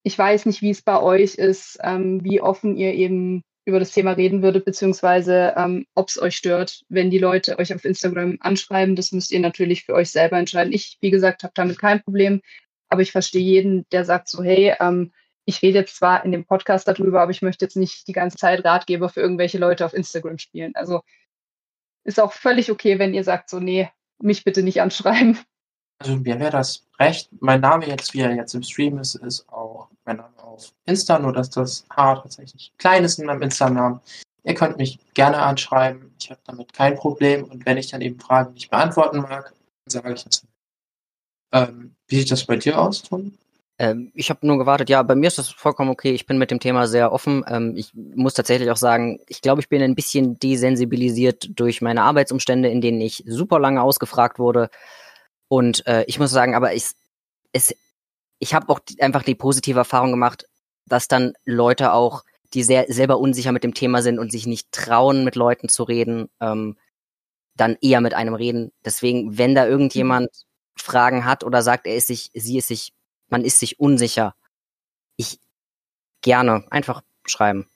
[0.03, 3.93] Ich weiß nicht, wie es bei euch ist, ähm, wie offen ihr eben über das
[3.93, 8.39] Thema reden würdet, beziehungsweise ähm, ob es euch stört, wenn die Leute euch auf Instagram
[8.41, 8.97] anschreiben.
[8.97, 10.73] Das müsst ihr natürlich für euch selber entscheiden.
[10.73, 12.43] Ich, wie gesagt, habe damit kein Problem,
[12.89, 15.13] aber ich verstehe jeden, der sagt so, hey, ähm,
[15.45, 18.37] ich rede jetzt zwar in dem Podcast darüber, aber ich möchte jetzt nicht die ganze
[18.37, 20.75] Zeit Ratgeber für irgendwelche Leute auf Instagram spielen.
[20.75, 21.03] Also
[22.05, 23.89] ist auch völlig okay, wenn ihr sagt so, nee,
[24.19, 25.39] mich bitte nicht anschreiben.
[25.99, 27.31] Also mir wäre das recht.
[27.41, 29.49] Mein Name jetzt, wie er jetzt im Stream ist, ist
[30.53, 34.01] auf Insta, nur dass das H tatsächlich klein ist in meinem Insta-Namen.
[34.45, 36.15] Ihr könnt mich gerne anschreiben.
[36.19, 37.45] Ich habe damit kein Problem.
[37.45, 39.53] Und wenn ich dann eben Fragen nicht beantworten mag,
[39.85, 40.47] dann sage ich das.
[41.53, 43.33] Ähm, wie sieht das bei dir aus, Tom?
[43.79, 44.91] Ähm, ich habe nur gewartet.
[44.91, 46.13] Ja, bei mir ist das vollkommen okay.
[46.13, 47.45] Ich bin mit dem Thema sehr offen.
[47.49, 52.03] Ähm, ich muss tatsächlich auch sagen, ich glaube, ich bin ein bisschen desensibilisiert durch meine
[52.03, 54.71] Arbeitsumstände, in denen ich super lange ausgefragt wurde.
[55.49, 56.91] Und äh, ich muss sagen, aber ich,
[57.53, 57.75] es,
[58.43, 60.49] ich habe auch einfach die positive Erfahrung gemacht,
[60.87, 62.25] dass dann Leute auch,
[62.55, 65.85] die sehr selber unsicher mit dem Thema sind und sich nicht trauen, mit Leuten zu
[65.85, 66.77] reden, ähm,
[67.55, 68.73] dann eher mit einem reden.
[68.85, 70.31] Deswegen, wenn da irgendjemand
[70.75, 72.93] Fragen hat oder sagt, er ist sich, sie ist sich,
[73.29, 74.35] man ist sich unsicher,
[75.17, 75.39] ich
[76.21, 77.69] gerne einfach schreiben.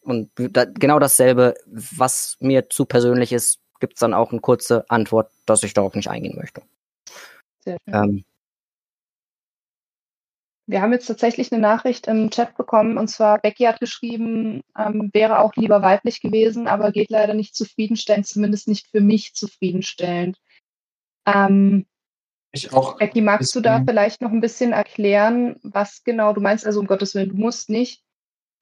[0.00, 5.30] Und da, genau dasselbe, was mir zu persönlich ist, gibt's dann auch eine kurze Antwort,
[5.44, 6.62] dass ich darauf nicht eingehen möchte.
[7.60, 7.94] Sehr schön.
[7.94, 8.24] Ähm,
[10.66, 15.10] wir haben jetzt tatsächlich eine Nachricht im Chat bekommen und zwar Becky hat geschrieben, ähm,
[15.12, 20.38] wäre auch lieber weiblich gewesen, aber geht leider nicht zufriedenstellend, zumindest nicht für mich zufriedenstellend.
[21.24, 21.86] Ähm,
[22.52, 22.98] ich auch.
[22.98, 26.66] Becky, magst du da vielleicht noch ein bisschen erklären, was genau du meinst?
[26.66, 28.02] Also um Gottes Willen, du musst nicht.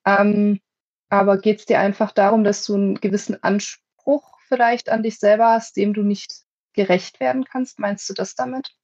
[0.05, 0.61] Ähm,
[1.09, 5.53] aber geht es dir einfach darum, dass du einen gewissen Anspruch vielleicht an dich selber
[5.53, 6.43] hast, dem du nicht
[6.75, 7.79] gerecht werden kannst?
[7.79, 8.75] Meinst du das damit?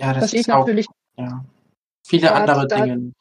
[0.00, 0.86] Ja, das ist auch, natürlich.
[1.16, 1.44] Ja.
[2.06, 3.12] Viele andere Dinge.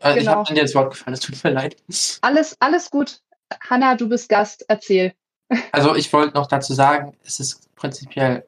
[0.00, 0.30] Also genau.
[0.32, 1.76] Ich habe dir ins Wort gefallen, es tut mir leid.
[2.22, 3.20] Alles, alles gut.
[3.68, 5.14] Hanna, du bist Gast, erzähl.
[5.72, 8.46] Also ich wollte noch dazu sagen, es ist prinzipiell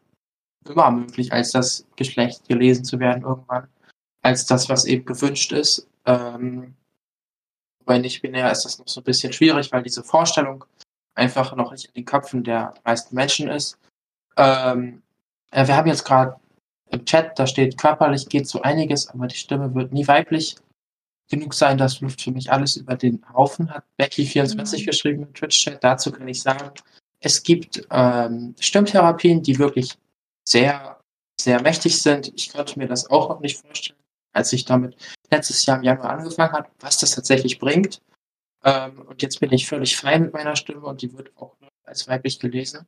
[0.66, 3.68] immer möglich, als das Geschlecht gelesen zu werden irgendwann,
[4.22, 5.86] als das, was eben gewünscht ist.
[6.04, 6.74] Ähm,
[7.84, 10.64] bei nicht-binär ist das noch so ein bisschen schwierig, weil diese Vorstellung
[11.14, 13.78] einfach noch nicht in den Köpfen der meisten Menschen ist.
[14.36, 15.02] Ähm,
[15.52, 16.36] äh, wir haben jetzt gerade
[16.90, 20.56] im Chat, da steht körperlich geht so einiges, aber die Stimme wird nie weiblich
[21.28, 21.78] genug sein.
[21.78, 24.86] Das läuft für mich alles über den Haufen, hat Becky24 mhm.
[24.86, 25.82] geschrieben im Twitch-Chat.
[25.82, 26.70] Dazu kann ich sagen,
[27.20, 29.98] es gibt ähm, Stimmtherapien, die wirklich
[30.44, 31.00] sehr,
[31.40, 32.32] sehr mächtig sind.
[32.36, 33.98] Ich konnte mir das auch noch nicht vorstellen,
[34.32, 34.96] als ich damit
[35.30, 38.00] letztes Jahr im Januar angefangen habe, was das tatsächlich bringt.
[38.64, 42.06] Ähm, und jetzt bin ich völlig frei mit meiner Stimme und die wird auch als
[42.08, 42.86] weiblich gelesen.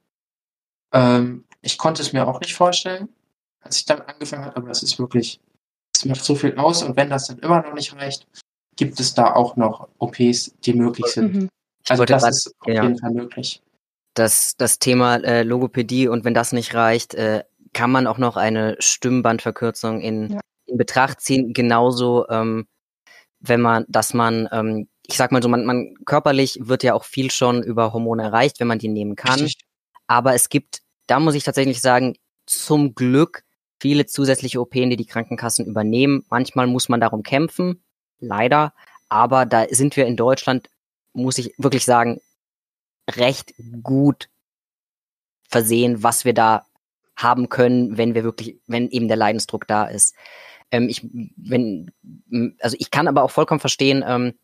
[0.93, 3.09] Ähm, ich konnte es mir auch nicht vorstellen,
[3.69, 5.41] als ich damit angefangen habe, aber es ist wirklich,
[5.95, 8.27] es macht so viel aus und wenn das dann immer noch nicht reicht,
[8.77, 11.35] gibt es da auch noch OPs, die möglich sind.
[11.35, 11.49] Mhm.
[11.89, 12.83] Also das grad, ist auf ja.
[12.83, 13.63] jeden Fall möglich.
[14.15, 17.45] Das, das Thema äh, Logopädie und wenn das nicht reicht, äh,
[17.75, 20.41] kann man auch noch eine Stimmbandverkürzung in, ja.
[20.67, 21.53] in Betracht ziehen.
[21.53, 22.67] Genauso, ähm,
[23.41, 27.05] wenn man, dass man, ähm, ich sag mal so, man, man körperlich wird ja auch
[27.05, 29.41] viel schon über Hormone erreicht, wenn man die nehmen kann.
[29.41, 29.67] Richtig.
[30.07, 32.17] Aber es gibt, da muss ich tatsächlich sagen,
[32.47, 33.45] zum Glück
[33.79, 36.25] viele zusätzliche OP, die die Krankenkassen übernehmen.
[36.31, 37.83] Manchmal muss man darum kämpfen,
[38.21, 38.75] leider.
[39.09, 40.69] Aber da sind wir in Deutschland,
[41.13, 42.21] muss ich wirklich sagen,
[43.11, 44.29] recht gut
[45.49, 46.67] versehen, was wir da
[47.17, 50.15] haben können, wenn wir wirklich, wenn eben der Leidensdruck da ist.
[50.71, 51.07] Ähm, ich,
[51.37, 51.91] wenn,
[52.61, 54.35] also ich kann aber auch vollkommen verstehen, ähm,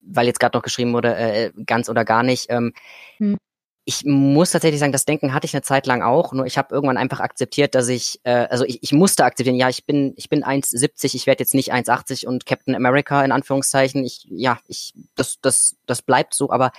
[0.00, 2.46] weil jetzt gerade noch geschrieben wurde, äh, ganz oder gar nicht.
[2.48, 2.72] Ähm,
[3.18, 3.36] hm
[3.84, 6.74] ich muss tatsächlich sagen, das Denken hatte ich eine Zeit lang auch, nur ich habe
[6.74, 10.28] irgendwann einfach akzeptiert, dass ich, äh, also ich, ich musste akzeptieren, ja, ich bin, ich
[10.28, 14.04] bin 1,70, ich werde jetzt nicht 1,80 und Captain America in Anführungszeichen.
[14.04, 16.72] Ich, ja, ich, das, das, das bleibt so, aber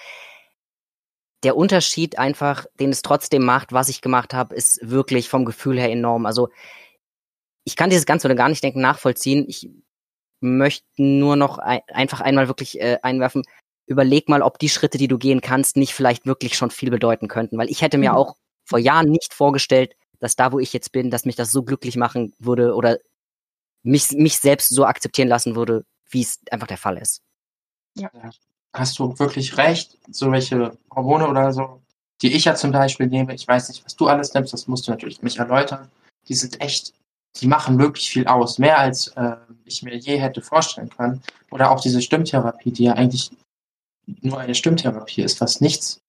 [1.44, 5.80] der Unterschied einfach, den es trotzdem macht, was ich gemacht habe, ist wirklich vom Gefühl
[5.80, 6.26] her enorm.
[6.28, 6.50] Also
[7.64, 9.46] ich kann dieses ganze oder gar nicht denken nachvollziehen.
[9.48, 9.70] Ich
[10.40, 13.44] möchte nur noch ein, einfach einmal wirklich äh, einwerfen,
[13.92, 17.28] überleg mal, ob die Schritte, die du gehen kannst, nicht vielleicht wirklich schon viel bedeuten
[17.28, 17.58] könnten.
[17.58, 18.18] Weil ich hätte mir mhm.
[18.18, 18.36] auch
[18.66, 21.98] vor Jahren nicht vorgestellt, dass da, wo ich jetzt bin, dass mich das so glücklich
[21.98, 22.98] machen würde oder
[23.84, 27.22] mich, mich selbst so akzeptieren lassen würde, wie es einfach der Fall ist.
[27.96, 28.10] Ja.
[28.74, 31.82] Hast du wirklich recht, so welche Hormone oder so,
[32.22, 34.88] die ich ja zum Beispiel nehme, ich weiß nicht, was du alles nimmst, das musst
[34.88, 35.90] du natürlich mich erläutern,
[36.30, 36.94] die sind echt,
[37.42, 39.36] die machen wirklich viel aus, mehr als äh,
[39.66, 41.22] ich mir je hätte vorstellen können.
[41.50, 43.32] Oder auch diese Stimmtherapie, die ja eigentlich
[44.06, 46.02] nur eine Stimmtherapie ist, was nichts,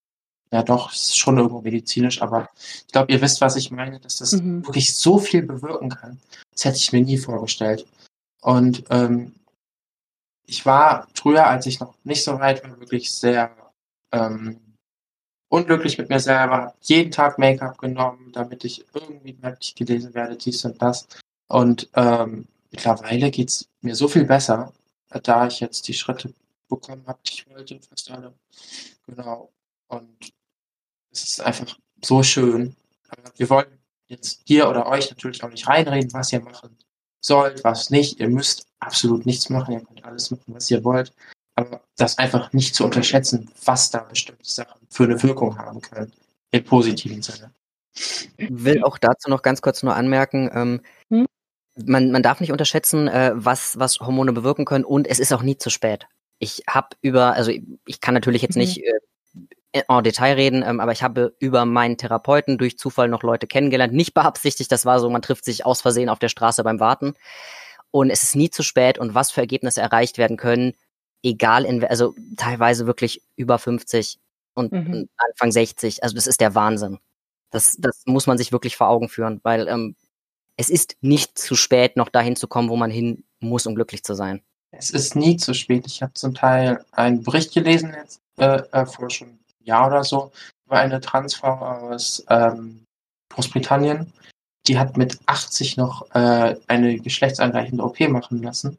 [0.53, 4.17] ja doch, ist schon irgendwo medizinisch, aber ich glaube, ihr wisst, was ich meine, dass
[4.17, 4.67] das mhm.
[4.67, 6.21] wirklich so viel bewirken kann.
[6.53, 7.87] Das hätte ich mir nie vorgestellt.
[8.43, 9.35] Und ähm,
[10.47, 13.57] ich war früher, als ich noch nicht so weit war, wirklich sehr
[14.13, 14.61] ähm,
[15.49, 20.37] unglücklich mit mir selber, habe jeden Tag Make-up genommen, damit ich irgendwie weiblich gelesen werde,
[20.37, 21.07] dies und das.
[21.49, 24.73] Und ähm, mittlerweile geht's mir so viel besser,
[25.23, 26.33] da ich jetzt die Schritte
[26.77, 28.35] bekommen habe, die ich wollte, fast alle.
[29.07, 29.53] Genau.
[29.89, 30.33] Und
[31.11, 32.77] es ist einfach so schön.
[33.09, 36.77] Aber wir wollen jetzt dir oder euch natürlich auch nicht reinreden, was ihr machen
[37.21, 38.21] sollt, was nicht.
[38.21, 41.13] Ihr müsst absolut nichts machen, ihr könnt alles machen, was ihr wollt.
[41.55, 46.13] Aber das einfach nicht zu unterschätzen, was da bestimmte Sachen für eine Wirkung haben können.
[46.51, 47.53] Im positiven Sinne.
[47.95, 51.27] Ich will auch dazu noch ganz kurz nur anmerken, ähm, hm?
[51.85, 55.43] man, man darf nicht unterschätzen, äh, was, was Hormone bewirken können und es ist auch
[55.43, 56.07] nie zu spät
[56.43, 57.53] ich habe über, also
[57.87, 58.63] ich kann natürlich jetzt mhm.
[58.63, 63.23] nicht äh, en Detail reden, ähm, aber ich habe über meinen Therapeuten durch Zufall noch
[63.23, 63.95] Leute kennengelernt.
[63.95, 67.15] Nicht beabsichtigt, das war so, man trifft sich aus Versehen auf der Straße beim Warten.
[67.93, 70.75] Und es ist nie zu spät und was für Ergebnisse erreicht werden können,
[71.23, 74.19] egal in, also teilweise wirklich über 50
[74.55, 75.09] und, mhm.
[75.17, 76.03] Anfang 60.
[76.03, 76.99] Also das ist der Wahnsinn.
[77.51, 79.95] Das, das muss man sich wirklich vor Augen führen, weil ähm,
[80.57, 84.03] es ist nicht zu spät, noch dahin zu kommen, wo man hin muss, um glücklich
[84.03, 84.43] zu sein.
[84.73, 85.87] Es ist nie zu spät.
[85.87, 90.03] Ich habe zum Teil einen Bericht gelesen, jetzt, äh, äh, vor schon einem Jahr oder
[90.03, 90.33] so,
[90.67, 92.85] über eine Transfrau aus ähm,
[93.29, 94.13] Großbritannien.
[94.67, 98.79] Die hat mit 80 noch äh, eine geschlechtsangleichende OP machen lassen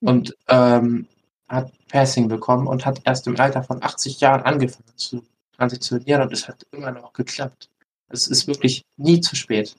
[0.00, 0.08] mhm.
[0.08, 1.06] und ähm,
[1.48, 5.22] hat Passing bekommen und hat erst im Alter von 80 Jahren angefangen zu
[5.56, 7.68] transitionieren und es hat immer noch geklappt.
[8.08, 9.76] Es ist wirklich nie zu spät.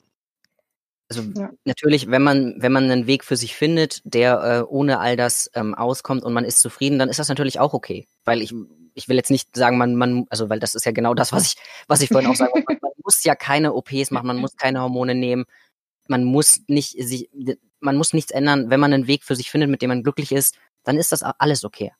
[1.10, 1.50] Also ja.
[1.64, 5.50] natürlich, wenn man, wenn man einen Weg für sich findet, der äh, ohne all das
[5.54, 8.08] ähm, auskommt und man ist zufrieden, dann ist das natürlich auch okay.
[8.26, 8.54] Weil ich,
[8.94, 11.46] ich will jetzt nicht sagen, man, man, also weil das ist ja genau das, was
[11.46, 11.56] ich,
[11.88, 12.82] was ich vorhin auch sagen wollte.
[12.82, 15.46] Man muss ja keine OPs machen, man muss keine Hormone nehmen,
[16.08, 17.30] man muss nicht sich,
[17.80, 18.70] man muss nichts ändern.
[18.70, 21.24] Wenn man einen Weg für sich findet, mit dem man glücklich ist, dann ist das
[21.24, 21.94] alles okay.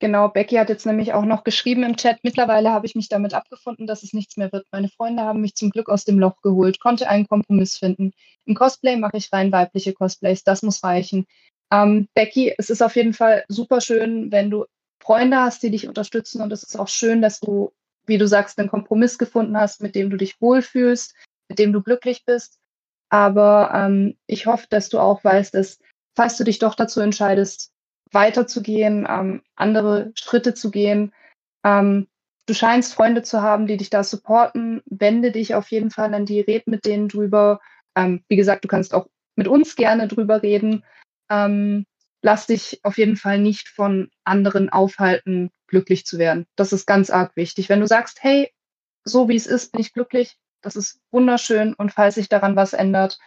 [0.00, 3.32] Genau, Becky hat jetzt nämlich auch noch geschrieben im Chat, mittlerweile habe ich mich damit
[3.32, 4.66] abgefunden, dass es nichts mehr wird.
[4.72, 8.12] Meine Freunde haben mich zum Glück aus dem Loch geholt, konnte einen Kompromiss finden.
[8.44, 11.26] Im Cosplay mache ich rein weibliche Cosplays, das muss reichen.
[11.72, 14.66] Ähm, Becky, es ist auf jeden Fall super schön, wenn du
[15.00, 16.40] Freunde hast, die dich unterstützen.
[16.40, 17.72] Und es ist auch schön, dass du,
[18.06, 21.14] wie du sagst, einen Kompromiss gefunden hast, mit dem du dich wohlfühlst,
[21.48, 22.58] mit dem du glücklich bist.
[23.10, 25.78] Aber ähm, ich hoffe, dass du auch weißt, dass,
[26.16, 27.73] falls du dich doch dazu entscheidest,
[28.14, 31.12] weiterzugehen, ähm, andere Schritte zu gehen,
[31.64, 32.08] ähm,
[32.46, 34.82] du scheinst Freunde zu haben, die dich da supporten.
[34.86, 37.60] Wende dich auf jeden Fall an die, red mit denen drüber.
[37.96, 39.06] Ähm, wie gesagt, du kannst auch
[39.36, 40.84] mit uns gerne drüber reden.
[41.30, 41.86] Ähm,
[42.22, 46.46] lass dich auf jeden Fall nicht von anderen aufhalten, glücklich zu werden.
[46.56, 47.68] Das ist ganz arg wichtig.
[47.68, 48.52] Wenn du sagst, hey,
[49.04, 52.72] so wie es ist, bin ich glücklich, das ist wunderschön und falls sich daran was
[52.72, 53.18] ändert,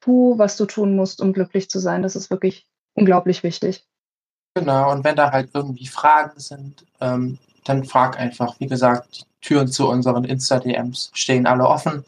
[0.00, 2.02] tu, was du tun musst, um glücklich zu sein.
[2.02, 3.84] Das ist wirklich unglaublich wichtig.
[4.54, 8.58] Genau, und wenn da halt irgendwie Fragen sind, ähm, dann frag einfach.
[8.60, 12.04] Wie gesagt, die Türen zu unseren Insta-DMs stehen alle offen.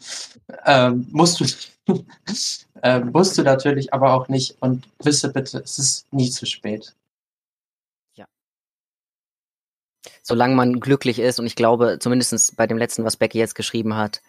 [0.65, 1.45] Ähm, musst du,
[2.83, 6.93] äh, musst du natürlich aber auch nicht und wisse bitte, es ist nie zu spät.
[8.15, 8.27] Ja.
[10.21, 13.95] Solange man glücklich ist und ich glaube, zumindest bei dem letzten, was Becky jetzt geschrieben
[13.95, 14.21] hat,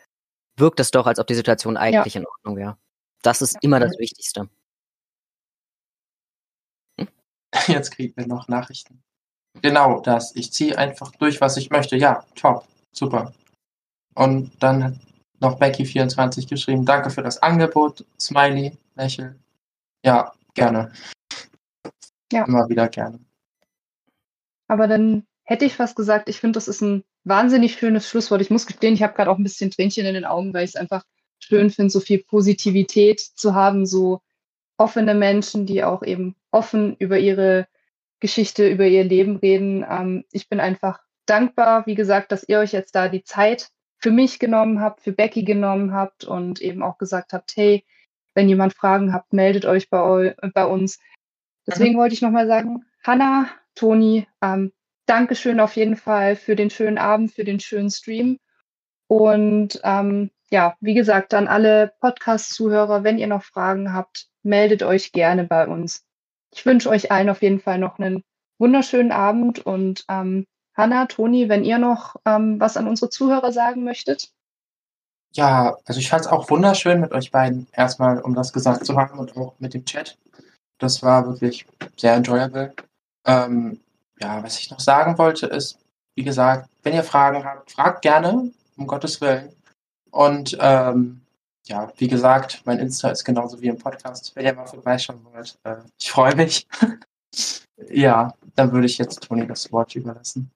[0.57, 2.21] wirkt es doch, als ob die Situation eigentlich ja.
[2.21, 2.79] in Ordnung wäre.
[3.23, 4.49] Das ist immer das Wichtigste.
[7.67, 9.03] Jetzt kriegen wir noch Nachrichten.
[9.63, 10.35] Genau das.
[10.37, 11.97] Ich ziehe einfach durch, was ich möchte.
[11.97, 12.67] Ja, top.
[12.93, 13.33] Super.
[14.15, 14.95] Und dann hat
[15.41, 18.05] noch Becky24 geschrieben, danke für das Angebot.
[18.19, 19.43] Smiley, Lächeln.
[20.05, 20.93] Ja, gerne.
[22.33, 22.45] Ja.
[22.45, 23.21] Immer wieder gerne.
[24.69, 28.41] Aber dann hätte ich fast gesagt, ich finde, das ist ein wahnsinnig schönes Schlusswort.
[28.41, 30.71] Ich muss gestehen, ich habe gerade auch ein bisschen Tränchen in den Augen, weil ich
[30.71, 31.05] es einfach
[31.39, 34.21] schön finde, so viel Positivität zu haben, so
[34.79, 37.67] offene Menschen, die auch eben offen über ihre
[38.21, 39.85] Geschichte, über ihr Leben reden.
[39.89, 43.69] Ähm, ich bin einfach dankbar, wie gesagt, dass ihr euch jetzt da die Zeit
[43.99, 47.85] für mich genommen habt, für Becky genommen habt und eben auch gesagt habt, hey,
[48.35, 50.99] wenn jemand Fragen habt, meldet euch bei, bei uns.
[51.67, 51.99] Deswegen mhm.
[51.99, 54.73] wollte ich nochmal sagen, Hanna, Toni, ähm,
[55.07, 58.39] Dankeschön auf jeden Fall für den schönen Abend, für den schönen Stream.
[59.07, 65.13] Und ähm, ja, wie gesagt, an alle Podcast-Zuhörer, wenn ihr noch Fragen habt, meldet euch
[65.13, 66.07] gerne bei uns
[66.57, 68.23] ich wünsche euch allen auf jeden Fall noch einen
[68.59, 73.85] wunderschönen Abend und ähm, Hanna, Toni, wenn ihr noch ähm, was an unsere Zuhörer sagen
[73.85, 74.31] möchtet.
[75.33, 78.97] Ja, also ich fand es auch wunderschön mit euch beiden erstmal, um das gesagt zu
[78.97, 80.17] haben und auch mit dem Chat.
[80.79, 81.67] Das war wirklich
[81.97, 82.73] sehr enjoyable.
[83.27, 83.81] Ähm,
[84.19, 85.79] ja, was ich noch sagen wollte ist,
[86.15, 89.53] wie gesagt, wenn ihr Fragen habt, fragt gerne, um Gottes Willen.
[90.11, 91.21] Und ähm,
[91.67, 94.33] ja, wie gesagt, mein Insta ist genauso wie im Podcast.
[94.35, 96.67] Wenn ihr mal vorbeischauen wollt, äh, ich freue mich.
[97.91, 100.51] ja, dann würde ich jetzt Toni das Wort überlassen.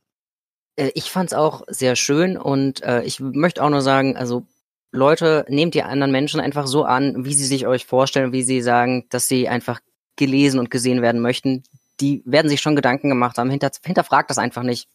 [0.77, 4.47] Äh, ich fand es auch sehr schön und äh, ich möchte auch nur sagen, also
[4.93, 8.61] Leute, nehmt die anderen Menschen einfach so an, wie sie sich euch vorstellen, wie sie
[8.61, 9.81] sagen, dass sie einfach
[10.17, 11.63] gelesen und gesehen werden möchten.
[12.01, 13.51] Die werden sich schon Gedanken gemacht haben.
[13.51, 14.89] Hinter, hinterfragt das einfach nicht.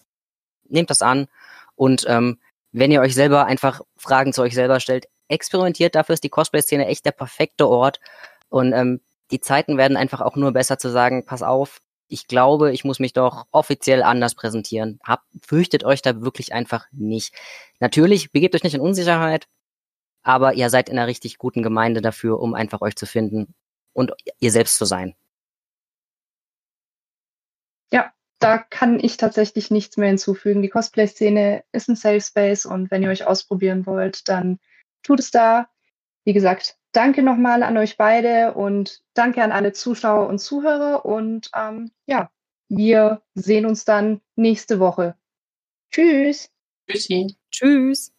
[0.68, 1.28] Nehmt das an
[1.76, 2.40] und ähm,
[2.72, 5.96] wenn ihr euch selber einfach Fragen zu euch selber stellt, experimentiert.
[5.96, 8.00] Dafür ist die Cosplay-Szene echt der perfekte Ort.
[8.50, 9.02] Und ähm,
[9.32, 13.00] die Zeiten werden einfach auch nur besser zu sagen, pass auf, ich glaube, ich muss
[13.00, 15.00] mich doch offiziell anders präsentieren.
[15.04, 17.34] Hab, fürchtet euch da wirklich einfach nicht.
[17.80, 19.48] Natürlich, begebt euch nicht in Unsicherheit,
[20.22, 23.54] aber ihr seid in einer richtig guten Gemeinde dafür, um einfach euch zu finden
[23.94, 25.16] und ihr selbst zu sein.
[27.92, 30.62] Ja, da kann ich tatsächlich nichts mehr hinzufügen.
[30.62, 34.60] Die Cosplay-Szene ist ein Safe Space und wenn ihr euch ausprobieren wollt, dann
[35.06, 35.70] tut es da.
[36.26, 41.06] Wie gesagt, danke nochmal an euch beide und danke an alle Zuschauer und Zuhörer.
[41.06, 42.32] Und ähm, ja,
[42.68, 45.16] wir sehen uns dann nächste Woche.
[45.92, 46.50] Tschüss.
[46.90, 47.36] Tschüssi.
[47.52, 48.15] Tschüss.